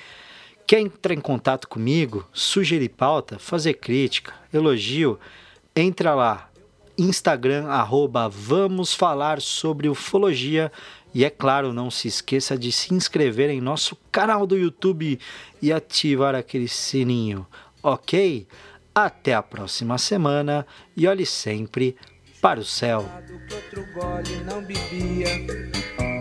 Quer 0.64 0.78
entrar 0.78 1.12
em 1.12 1.20
contato 1.20 1.66
comigo, 1.66 2.24
sugerir 2.32 2.90
pauta, 2.90 3.36
fazer 3.36 3.74
crítica, 3.74 4.32
elogio? 4.54 5.18
Entra 5.74 6.14
lá, 6.14 6.47
Instagram, 6.98 7.68
arroba 7.68 8.28
Vamos 8.28 8.92
Falar 8.92 9.40
sobre 9.40 9.88
Ufologia. 9.88 10.72
E 11.14 11.24
é 11.24 11.30
claro, 11.30 11.72
não 11.72 11.90
se 11.90 12.08
esqueça 12.08 12.58
de 12.58 12.72
se 12.72 12.92
inscrever 12.92 13.48
em 13.48 13.60
nosso 13.60 13.96
canal 14.10 14.46
do 14.46 14.58
YouTube 14.58 15.18
e 15.62 15.72
ativar 15.72 16.34
aquele 16.34 16.68
sininho, 16.68 17.46
ok? 17.82 18.46
Até 18.94 19.32
a 19.32 19.42
próxima 19.42 19.96
semana 19.96 20.66
e 20.96 21.06
olhe 21.06 21.24
sempre 21.24 21.96
para 22.42 22.58
o 22.58 22.64
céu. 22.64 23.08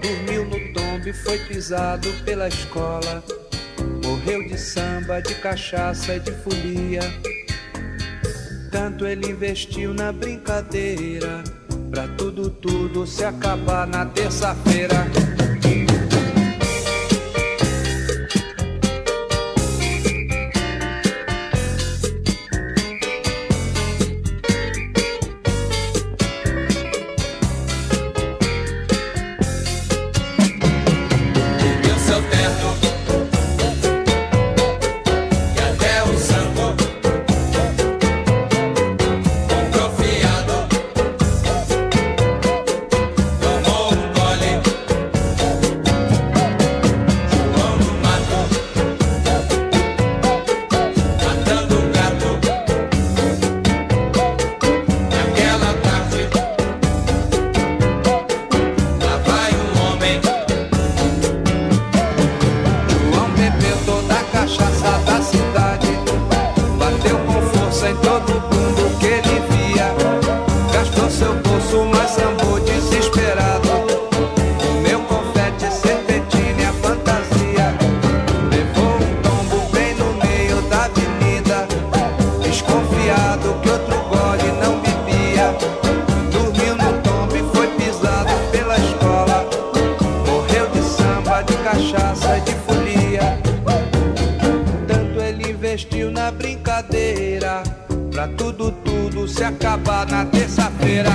Dormiu 0.02 0.46
no 0.46 1.14
foi 1.14 1.40
pisado 1.40 2.10
pela 2.24 2.48
escola. 2.48 3.24
Morreu 4.04 4.48
de 4.48 4.58
samba, 4.58 5.22
de 5.22 5.36
cachaça 5.36 6.16
e 6.16 6.20
de 6.20 6.32
folia. 6.32 7.02
Tanto 8.72 9.06
ele 9.06 9.32
investiu 9.32 9.94
na 9.94 10.12
brincadeira, 10.12 11.44
pra 11.90 12.08
tudo, 12.10 12.50
tudo 12.50 13.08
se 13.08 13.24
acabar 13.24 13.88
na 13.88 14.06
terça-feira. 14.06 15.08
Brincadeira. 96.32 97.62
Pra 98.12 98.28
tudo, 98.30 98.72
tudo 98.72 99.28
se 99.28 99.44
acabar 99.44 100.08
na 100.10 100.26
terça-feira. 100.26 101.12